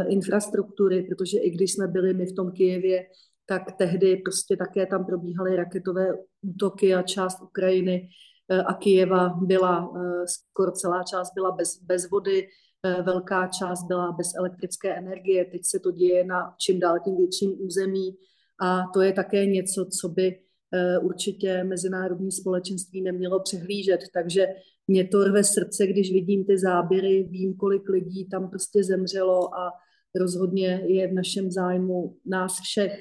infrastruktury, 0.08 1.02
protože 1.02 1.38
i 1.38 1.50
když 1.50 1.72
jsme 1.72 1.88
byli 1.88 2.14
my 2.14 2.26
v 2.26 2.34
tom 2.34 2.52
Kijevě, 2.52 3.06
tak 3.46 3.62
tehdy 3.78 4.16
prostě 4.16 4.56
také 4.56 4.86
tam 4.86 5.06
probíhaly 5.06 5.56
raketové 5.56 6.06
útoky 6.42 6.94
a 6.94 7.02
část 7.02 7.42
Ukrajiny 7.42 8.08
Eh, 8.50 8.62
a 8.62 8.74
Kijeva 8.74 9.28
byla, 9.28 9.92
eh, 9.96 10.26
skoro 10.26 10.72
celá 10.72 11.02
část 11.02 11.34
byla 11.34 11.50
bez, 11.50 11.82
bez 11.82 12.10
vody, 12.10 12.48
eh, 12.82 13.02
velká 13.02 13.46
část 13.46 13.84
byla 13.84 14.12
bez 14.12 14.34
elektrické 14.38 14.96
energie. 14.96 15.44
Teď 15.44 15.60
se 15.64 15.80
to 15.80 15.90
děje 15.90 16.24
na 16.24 16.54
čím 16.58 16.80
dál 16.80 16.96
tím 17.04 17.16
větším 17.16 17.56
území 17.60 18.16
a 18.60 18.82
to 18.94 19.00
je 19.00 19.12
také 19.12 19.46
něco, 19.46 19.86
co 20.00 20.08
by 20.08 20.40
určitě 21.02 21.64
mezinárodní 21.64 22.32
společenství 22.32 23.02
nemělo 23.02 23.40
přehlížet. 23.40 24.00
Takže 24.14 24.46
mě 24.88 25.08
to 25.08 25.24
rve 25.24 25.44
srdce, 25.44 25.86
když 25.86 26.12
vidím 26.12 26.44
ty 26.44 26.58
záběry, 26.58 27.28
vím, 27.30 27.56
kolik 27.56 27.88
lidí 27.88 28.28
tam 28.28 28.50
prostě 28.50 28.84
zemřelo 28.84 29.54
a 29.54 29.72
rozhodně 30.14 30.82
je 30.86 31.08
v 31.08 31.12
našem 31.12 31.50
zájmu 31.50 32.16
nás 32.26 32.60
všech 32.60 33.00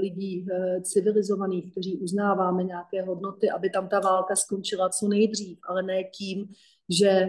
lidí 0.00 0.46
civilizovaných, 0.82 1.72
kteří 1.72 1.98
uznáváme 1.98 2.64
nějaké 2.64 3.02
hodnoty, 3.02 3.50
aby 3.50 3.70
tam 3.70 3.88
ta 3.88 4.00
válka 4.00 4.36
skončila 4.36 4.88
co 4.88 5.08
nejdřív, 5.08 5.58
ale 5.68 5.82
ne 5.82 6.04
tím, 6.04 6.48
že 6.90 7.26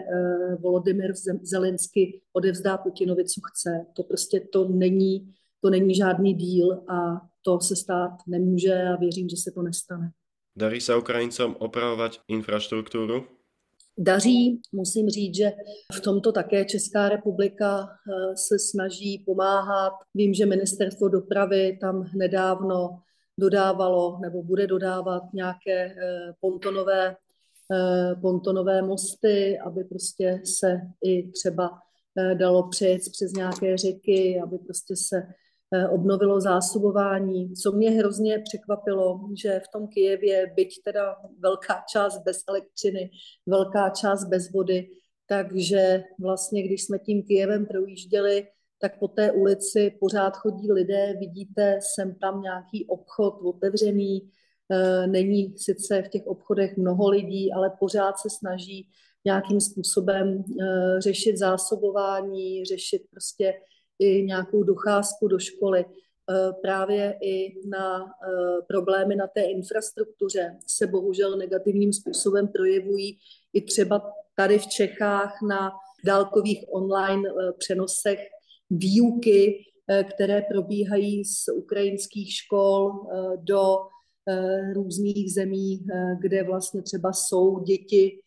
Volodymyr 0.59 1.13
Zelensky 1.41 2.21
odevzdá 2.33 2.77
Putinovi, 2.77 3.25
co 3.25 3.41
chce. 3.51 3.85
To 3.93 4.03
prostě 4.03 4.39
to 4.39 4.67
není, 4.67 5.33
to 5.61 5.69
není 5.69 5.95
žádný 5.95 6.33
díl 6.33 6.83
a 6.87 7.21
to 7.41 7.59
se 7.59 7.75
stát 7.75 8.11
nemůže 8.27 8.83
a 8.83 8.95
věřím, 8.95 9.29
že 9.29 9.37
se 9.37 9.51
to 9.51 9.61
nestane. 9.61 10.11
Darí 10.55 10.81
se 10.81 10.95
Ukrajincům 10.95 11.55
opravovat 11.59 12.11
infrastrukturu? 12.27 13.25
Daří, 14.01 14.61
musím 14.71 15.09
říct, 15.09 15.35
že 15.35 15.51
v 15.93 16.01
tomto 16.01 16.31
také 16.31 16.65
Česká 16.65 17.09
republika 17.09 17.87
eh, 17.87 18.37
se 18.37 18.59
snaží 18.59 19.23
pomáhat. 19.25 19.93
Vím, 20.15 20.33
že 20.33 20.45
ministerstvo 20.45 21.09
dopravy 21.09 21.77
tam 21.81 22.09
nedávno 22.15 23.01
dodávalo 23.39 24.19
nebo 24.21 24.43
bude 24.43 24.67
dodávat 24.67 25.23
nějaké 25.33 25.85
eh, 25.85 26.33
pontonové, 26.39 27.15
eh, 27.73 28.15
pontonové 28.21 28.81
mosty, 28.81 29.59
aby 29.59 29.83
prostě 29.83 30.41
se 30.43 30.81
i 31.05 31.31
třeba 31.31 31.79
dalo 32.33 32.69
přejet 32.69 33.01
přes 33.11 33.31
nějaké 33.31 33.77
řeky, 33.77 34.39
aby 34.43 34.57
prostě 34.57 34.95
se 34.95 35.27
obnovilo 35.91 36.41
zásobování. 36.41 37.53
Co 37.53 37.71
mě 37.71 37.91
hrozně 37.91 38.39
překvapilo, 38.39 39.19
že 39.41 39.61
v 39.65 39.71
tom 39.73 39.87
Kijevě, 39.87 40.53
byť 40.55 40.83
teda 40.85 41.15
velká 41.39 41.83
část 41.91 42.23
bez 42.23 42.43
elektřiny, 42.47 43.09
velká 43.45 43.89
část 43.89 44.25
bez 44.25 44.51
vody, 44.51 44.89
takže 45.27 46.03
vlastně, 46.19 46.63
když 46.63 46.83
jsme 46.83 46.99
tím 46.99 47.23
Kijevem 47.23 47.65
projížděli, 47.65 48.47
tak 48.81 48.99
po 48.99 49.07
té 49.07 49.31
ulici 49.31 49.97
pořád 49.99 50.37
chodí 50.37 50.71
lidé, 50.71 51.13
vidíte 51.19 51.79
sem 51.95 52.15
tam 52.15 52.41
nějaký 52.41 52.85
obchod 52.85 53.41
otevřený, 53.43 54.31
eh, 54.71 55.07
není 55.07 55.57
sice 55.57 56.01
v 56.01 56.09
těch 56.09 56.27
obchodech 56.27 56.77
mnoho 56.77 57.09
lidí, 57.09 57.53
ale 57.53 57.71
pořád 57.79 58.19
se 58.19 58.29
snaží 58.29 58.89
nějakým 59.25 59.61
způsobem 59.61 60.43
eh, 60.61 61.01
řešit 61.01 61.37
zásobování, 61.37 62.65
řešit 62.65 63.01
prostě 63.11 63.53
i 63.99 64.23
nějakou 64.23 64.63
docházku 64.63 65.27
do 65.27 65.39
školy. 65.39 65.85
Eh, 66.31 66.53
právě 66.61 67.17
i 67.21 67.67
na 67.67 68.05
eh, 68.05 68.61
problémy 68.67 69.15
na 69.15 69.27
té 69.27 69.41
infrastruktuře 69.41 70.57
se 70.67 70.87
bohužel 70.87 71.37
negativním 71.37 71.93
způsobem 71.93 72.47
projevují 72.47 73.17
i 73.53 73.61
třeba 73.61 74.11
tady 74.35 74.59
v 74.59 74.67
Čechách 74.67 75.41
na 75.49 75.71
dálkových 76.05 76.65
online 76.71 77.29
eh, 77.29 77.51
přenosech 77.57 78.19
výuky, 78.69 79.65
které 80.13 80.41
probíhají 80.41 81.25
z 81.25 81.47
ukrajinských 81.55 82.33
škol 82.33 82.91
do 83.35 83.77
různých 84.73 85.33
zemí, 85.33 85.85
kde 86.21 86.43
vlastně 86.43 86.81
třeba 86.81 87.13
jsou 87.13 87.59
děti, 87.59 88.21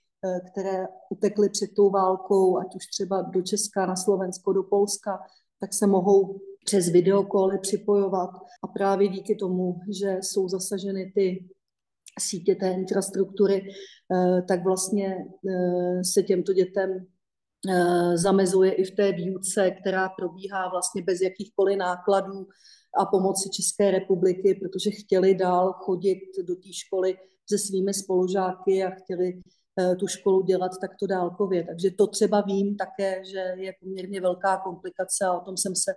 které 0.50 0.86
utekly 1.10 1.48
před 1.48 1.70
tou 1.76 1.90
válkou, 1.90 2.58
ať 2.58 2.76
už 2.76 2.86
třeba 2.86 3.22
do 3.22 3.42
Česka, 3.42 3.86
na 3.86 3.96
Slovensko, 3.96 4.52
do 4.52 4.62
Polska, 4.62 5.18
tak 5.62 5.74
se 5.74 5.86
mohou 5.86 6.40
přes 6.64 6.88
videokoly 6.88 7.58
připojovat. 7.58 8.30
A 8.62 8.66
právě 8.66 9.08
díky 9.08 9.34
tomu, 9.34 9.80
že 10.00 10.18
jsou 10.20 10.48
zasaženy 10.48 11.12
ty 11.14 11.48
sítě 12.20 12.54
té 12.54 12.72
infrastruktury, 12.72 13.62
eh, 13.62 14.42
tak 14.48 14.64
vlastně 14.64 15.16
eh, 15.16 16.04
se 16.04 16.22
těmto 16.22 16.52
dětem 16.52 17.06
eh, 17.70 18.18
zamezuje 18.18 18.72
i 18.72 18.84
v 18.84 18.90
té 18.90 19.12
výuce, 19.12 19.70
která 19.70 20.08
probíhá 20.08 20.68
vlastně 20.68 21.02
bez 21.02 21.20
jakýchkoliv 21.20 21.78
nákladů 21.78 22.46
a 22.98 23.06
pomoci 23.06 23.50
České 23.50 23.90
republiky, 23.90 24.54
protože 24.54 24.90
chtěli 24.90 25.34
dál 25.34 25.72
chodit 25.72 26.20
do 26.46 26.54
té 26.54 26.72
školy 26.72 27.16
se 27.50 27.58
svými 27.58 27.94
spolužáky 27.94 28.84
a 28.84 28.90
chtěli 28.90 29.40
tu 29.98 30.06
školu 30.06 30.42
dělat 30.42 30.72
takto 30.80 31.06
dálkově. 31.06 31.64
Takže 31.64 31.90
to 31.90 32.06
třeba 32.06 32.40
vím 32.40 32.76
také, 32.76 33.24
že 33.24 33.54
je 33.56 33.74
poměrně 33.80 34.20
velká 34.20 34.56
komplikace 34.56 35.24
a 35.24 35.32
o 35.32 35.44
tom 35.44 35.56
jsem 35.56 35.76
se 35.76 35.92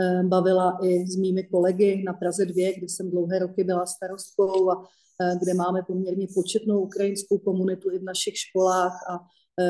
eh, 0.00 0.22
bavila 0.22 0.78
i 0.82 1.06
s 1.06 1.16
mými 1.16 1.44
kolegy 1.44 2.02
na 2.06 2.12
Praze 2.12 2.46
2, 2.46 2.72
kde 2.78 2.88
jsem 2.88 3.10
dlouhé 3.10 3.38
roky 3.38 3.64
byla 3.64 3.86
starostkou 3.86 4.70
a 4.70 4.88
eh, 5.22 5.38
kde 5.42 5.54
máme 5.54 5.82
poměrně 5.82 6.26
početnou 6.34 6.80
ukrajinskou 6.80 7.38
komunitu 7.38 7.90
i 7.90 7.98
v 7.98 8.04
našich 8.04 8.36
školách 8.36 8.92
a 9.10 9.18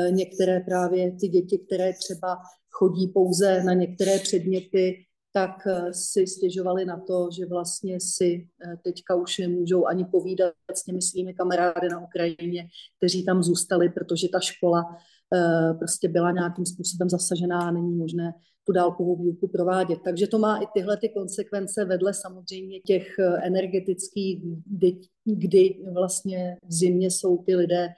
některé 0.09 0.59
právě 0.59 1.11
ty 1.11 1.27
děti, 1.27 1.57
které 1.57 1.93
třeba 1.93 2.37
chodí 2.69 3.07
pouze 3.07 3.63
na 3.63 3.73
některé 3.73 4.19
předměty, 4.19 5.05
tak 5.33 5.67
eh, 5.67 5.93
si 5.93 6.27
stěžovali 6.27 6.85
na 6.85 6.99
to, 7.07 7.29
že 7.31 7.45
vlastně 7.45 7.99
si 7.99 8.47
eh, 8.65 8.77
teďka 8.83 9.15
už 9.15 9.37
nemůžou 9.37 9.85
ani 9.85 10.05
povídat 10.05 10.53
s 10.75 10.83
těmi 10.83 11.01
svými 11.01 11.33
kamarády 11.33 11.89
na 11.89 11.99
Ukrajině, 11.99 12.67
kteří 12.97 13.25
tam 13.25 13.43
zůstali, 13.43 13.89
protože 13.89 14.29
ta 14.29 14.39
škola 14.39 14.97
eh, 15.33 15.73
prostě 15.73 16.09
byla 16.09 16.31
nějakým 16.31 16.65
způsobem 16.65 17.09
zasažená 17.09 17.59
a 17.59 17.71
není 17.71 17.95
možné 17.95 18.33
tu 18.67 18.73
dálkovou 18.73 19.23
výuku 19.23 19.47
provádět. 19.47 19.99
Takže 20.03 20.27
to 20.27 20.39
má 20.39 20.57
i 20.57 20.65
tyhle 20.73 20.97
ty 20.97 21.09
konsekvence 21.09 21.85
vedle 21.85 22.13
samozřejmě 22.13 22.79
těch 22.79 23.15
energetických, 23.41 24.43
kdy, 24.65 24.99
kdy 25.25 25.83
vlastně 25.93 26.57
v 26.67 26.73
zimě 26.73 27.11
jsou 27.11 27.37
ty 27.37 27.55
lidé 27.55 27.89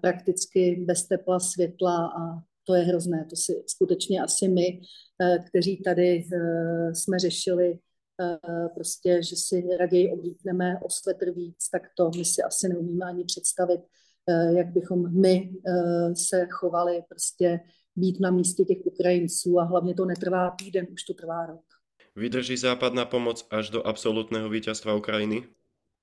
prakticky 0.00 0.84
bez 0.86 1.08
tepla, 1.08 1.40
světla 1.40 2.06
a 2.06 2.42
to 2.64 2.74
je 2.74 2.82
hrozné. 2.82 3.26
To 3.30 3.36
si 3.36 3.64
skutečně 3.66 4.22
asi 4.22 4.48
my, 4.48 4.80
eh, 5.22 5.38
kteří 5.48 5.82
tady 5.82 6.28
eh, 6.32 6.94
jsme 6.94 7.18
řešili 7.18 7.78
eh, 8.20 8.68
prostě, 8.74 9.22
že 9.22 9.36
si 9.36 9.76
raději 9.78 10.12
oblíkneme 10.12 10.74
o 10.82 10.90
svetr 10.90 11.30
víc, 11.30 11.68
tak 11.72 11.82
to 11.96 12.10
my 12.16 12.24
si 12.24 12.42
asi 12.42 12.68
neumíme 12.68 13.06
ani 13.06 13.24
představit, 13.24 13.80
jak 14.56 14.72
bychom 14.72 15.20
my 15.20 15.52
se 16.14 16.46
chovali 16.50 17.02
prostě 17.08 17.60
být 17.96 18.20
na 18.20 18.30
místě 18.30 18.64
těch 18.64 18.78
Ukrajinců 18.84 19.58
a 19.58 19.64
hlavně 19.64 19.94
to 19.94 20.04
netrvá 20.04 20.50
týden, 20.50 20.86
už 20.92 21.02
to 21.02 21.14
trvá 21.14 21.46
rok. 21.46 21.64
Vydrží 22.16 22.56
západná 22.56 23.04
pomoc 23.04 23.46
až 23.50 23.70
do 23.70 23.86
absolutného 23.86 24.48
vítězstva 24.48 24.94
Ukrajiny? 24.94 25.42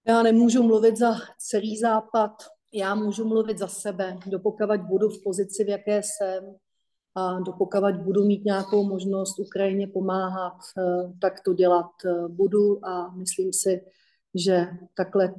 Já 0.08 0.24
nemůžu 0.24 0.63
mluvit 0.63 0.98
za 0.98 1.15
celý 1.38 1.78
západ, 1.78 2.32
já 2.74 2.96
můžu 2.96 3.28
mluvit 3.28 3.58
za 3.58 3.68
sebe, 3.68 4.18
dopokavať 4.26 4.82
budu 4.82 5.10
v 5.10 5.24
pozici, 5.24 5.64
v 5.64 5.70
jaké 5.70 6.02
jsem 6.04 6.56
a 7.16 7.40
dopokavať 7.40 7.96
budu 7.96 8.26
mít 8.26 8.46
nějakou 8.46 8.84
možnost 8.84 9.40
Ukrajině 9.40 9.88
pomáhat, 9.88 10.58
eh, 10.78 11.14
tak 11.22 11.44
to 11.46 11.54
dělat 11.54 11.92
eh, 12.06 12.28
budu 12.28 12.86
a 12.86 13.16
myslím 13.16 13.54
si, 13.54 13.82
že 14.36 14.68
takhle 14.98 15.34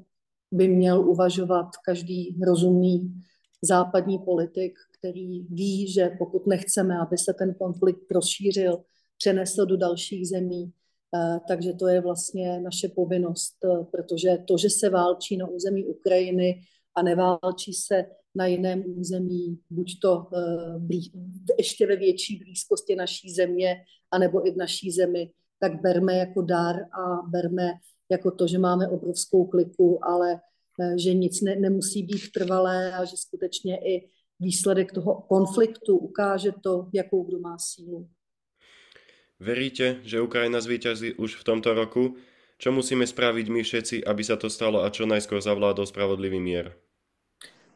by 0.53 0.69
měl 0.69 1.01
uvažovat 1.11 1.66
každý 1.85 2.38
rozumný 2.47 3.23
západní 3.62 4.19
politik, 4.19 4.79
který 4.99 5.43
ví, 5.43 5.93
že 5.93 6.11
pokud 6.19 6.47
nechceme, 6.47 6.99
aby 6.99 7.19
se 7.19 7.35
ten 7.38 7.55
konflikt 7.55 8.11
rozšířil, 8.11 8.83
přenesl 9.19 9.66
do 9.66 9.77
dalších 9.77 10.29
zemí, 10.29 10.73
eh, 11.14 11.40
takže 11.49 11.73
to 11.73 11.88
je 11.88 12.01
vlastně 12.01 12.61
naše 12.61 12.88
povinnost, 12.88 13.57
protože 13.90 14.38
to, 14.49 14.59
že 14.59 14.71
se 14.71 14.90
válčí 14.90 15.37
na 15.37 15.49
území 15.49 15.85
Ukrajiny, 15.85 16.62
a 16.94 17.03
neválčí 17.03 17.72
se 17.72 18.05
na 18.35 18.46
jiném 18.46 18.85
území, 18.87 19.59
buď 19.70 20.00
to 20.03 20.26
blí, 20.79 21.12
ještě 21.59 21.87
ve 21.87 21.96
větší 21.96 22.38
blízkosti 22.38 22.96
naší 22.96 23.31
země, 23.31 23.76
anebo 24.11 24.46
i 24.46 24.50
v 24.50 24.57
naší 24.57 24.90
zemi, 24.90 25.33
tak 25.59 25.83
berme 25.83 26.14
jako 26.14 26.42
dar 26.42 26.76
a 26.76 27.22
berme 27.29 27.72
jako 28.11 28.31
to, 28.31 28.46
že 28.46 28.59
máme 28.59 28.88
obrovskou 28.88 29.44
kliku, 29.44 30.05
ale 30.05 30.33
uh, 30.35 30.96
že 30.96 31.14
nic 31.14 31.40
ne, 31.40 31.57
nemusí 31.57 32.03
být 32.03 32.33
trvalé 32.35 32.92
a 32.92 33.05
že 33.05 33.16
skutečně 33.16 33.79
i 33.79 34.09
výsledek 34.40 34.92
toho 34.92 35.14
konfliktu 35.29 35.98
ukáže 35.98 36.53
to, 36.53 36.88
jakou 36.92 37.24
kdo 37.24 37.38
má 37.38 37.59
sílu. 37.59 38.09
Veríte, 39.40 40.05
že 40.05 40.20
Ukrajina 40.20 40.61
zvíťazí 40.61 41.16
už 41.16 41.40
v 41.40 41.44
tomto 41.44 41.72
roku? 41.72 42.16
Čo 42.61 42.77
musíme 42.77 43.09
spraviť 43.09 43.46
my 43.49 43.64
všetci, 43.64 43.96
aby 44.05 44.20
sa 44.20 44.37
to 44.37 44.53
stalo 44.53 44.85
a 44.85 44.92
čo 44.92 45.09
najskôr 45.09 45.40
zavládol 45.40 45.88
spravodlivý 45.88 46.37
mier? 46.37 46.77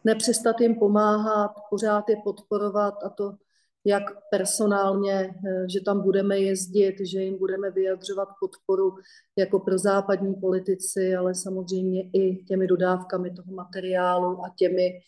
Nepřestat 0.05 0.61
jim 0.61 0.77
pomáhat, 0.77 1.57
pořád 1.71 2.09
je 2.09 2.17
podporovat 2.25 2.95
a 3.05 3.09
to 3.09 3.33
jak 3.85 4.03
personálně, 4.31 5.13
eh, 5.13 5.67
že 5.69 5.81
tam 5.81 6.01
budeme 6.01 6.39
jezdit, 6.39 6.95
že 7.01 7.23
jim 7.23 7.39
budeme 7.39 7.71
vyjadřovat 7.71 8.29
podporu 8.41 8.95
jako 9.39 9.59
pro 9.59 9.79
západní 9.79 10.35
politici, 10.35 11.17
ale 11.17 11.35
samozřejmě 11.35 12.03
i 12.13 12.45
těmi 12.45 12.67
dodávkami 12.67 13.31
toho 13.31 13.53
materiálu 13.53 14.45
a 14.45 14.55
těmi, 14.57 15.01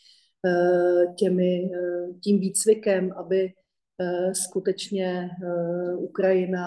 eh, 0.47 1.15
těmi, 1.19 1.71
eh, 1.75 2.13
tím 2.25 2.41
výcvikem, 2.41 3.13
aby 3.17 3.53
skutečně 4.33 5.31
Ukrajina 5.97 6.67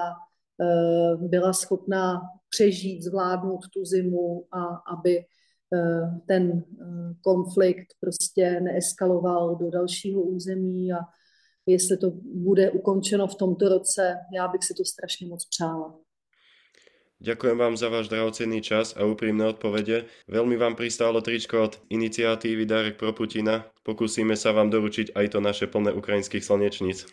byla 1.17 1.53
schopná 1.53 2.21
přežít, 2.49 3.03
zvládnout 3.03 3.59
tu 3.73 3.85
zimu 3.85 4.45
a 4.51 4.65
aby 4.95 5.17
eh, 5.17 6.19
ten 6.27 6.51
eh, 6.51 7.13
konflikt 7.21 7.87
prostě 7.99 8.59
neeskaloval 8.61 9.55
do 9.55 9.69
dalšího 9.69 10.21
území 10.21 10.93
a 10.93 10.97
jestli 11.65 11.97
to 11.97 12.11
bude 12.23 12.71
ukončeno 12.71 13.27
v 13.27 13.35
tomto 13.35 13.69
roce, 13.69 14.15
já 14.35 14.47
bych 14.47 14.63
si 14.63 14.73
to 14.73 14.85
strašně 14.85 15.27
moc 15.27 15.45
přála. 15.45 15.95
Ďakujem 17.19 17.57
vám 17.57 17.75
za 17.77 17.91
váš 17.91 18.07
drahocenný 18.07 18.63
čas 18.63 18.95
a 18.95 19.03
úprimné 19.03 19.43
odpovede. 19.51 20.07
Veľmi 20.31 20.55
vám 20.55 20.79
pristálo 20.79 21.19
tričko 21.19 21.67
od 21.67 21.75
iniciatívy 21.91 22.63
Darek 22.63 22.95
pro 22.95 23.11
Putina. 23.11 23.67
Pokúsime 23.83 24.39
sa 24.39 24.55
vám 24.55 24.71
doručiť 24.71 25.11
aj 25.19 25.35
to 25.35 25.43
naše 25.43 25.67
plné 25.67 25.91
ukrajinských 25.91 26.39
slnečníc. 26.39 27.11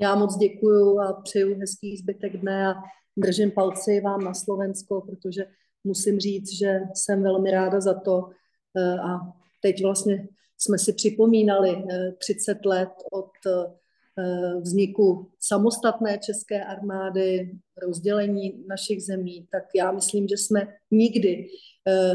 Já 0.00 0.14
moc 0.14 0.36
děkuju 0.36 1.00
a 1.00 1.12
přeju 1.12 1.58
hezký 1.58 1.96
zbytek 1.96 2.36
dne 2.36 2.66
a 2.66 2.74
držím 3.16 3.50
palci 3.50 4.00
vám 4.00 4.24
na 4.24 4.34
Slovensko, 4.34 5.00
protože 5.00 5.46
musím 5.84 6.18
říct, 6.18 6.52
že 6.58 6.80
jsem 6.94 7.22
velmi 7.22 7.50
ráda 7.50 7.80
za 7.80 7.94
to 7.94 8.28
eh, 8.76 8.98
a 8.98 9.20
teď 9.62 9.82
vlastně 9.82 10.28
jsme 10.58 10.78
si 10.78 10.92
připomínali 10.92 11.84
30 12.18 12.52
eh, 12.52 12.68
let 12.68 12.88
od 13.12 13.30
eh, 13.46 14.60
vzniku 14.60 15.30
samostatné 15.40 16.18
české 16.18 16.64
armády, 16.64 17.58
rozdělení 17.82 18.64
našich 18.68 19.02
zemí, 19.02 19.46
tak 19.52 19.62
já 19.74 19.92
myslím, 19.92 20.28
že 20.28 20.36
jsme 20.36 20.74
nikdy 20.90 21.46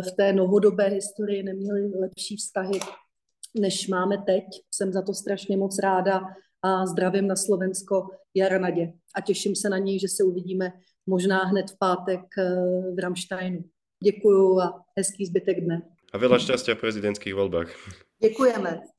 v 0.08 0.12
té 0.12 0.34
novodobé 0.34 0.88
historii 0.88 1.44
neměli 1.44 1.92
lepší 2.00 2.36
vztahy, 2.36 2.80
než 3.60 3.88
máme 3.88 4.18
teď. 4.18 4.44
Jsem 4.72 4.94
za 4.94 5.02
to 5.02 5.14
strašně 5.14 5.58
moc 5.58 5.80
ráda 5.80 6.22
a 6.64 6.86
zdravím 6.86 7.28
na 7.28 7.36
Slovensko 7.36 8.10
Jara 8.36 8.58
Nadě. 8.58 8.94
A 9.16 9.22
těším 9.22 9.56
se 9.56 9.70
na 9.70 9.78
něj, 9.78 10.00
že 10.00 10.08
se 10.08 10.24
uvidíme 10.24 10.72
možná 11.08 11.44
hned 11.44 11.72
v 11.72 11.78
pátek 11.80 12.22
v 12.96 13.00
Ramsteinu. 13.00 13.64
Děkuju 14.04 14.60
a 14.60 14.86
hezký 14.98 15.26
zbytek 15.26 15.62
dne. 15.66 15.82
A 16.14 16.16
veľa 16.16 16.40
šťastia 16.40 16.80
v 16.80 16.84
prezidentských 16.88 17.36
voľbách. 17.36 17.68
Děkujeme. 18.24 18.88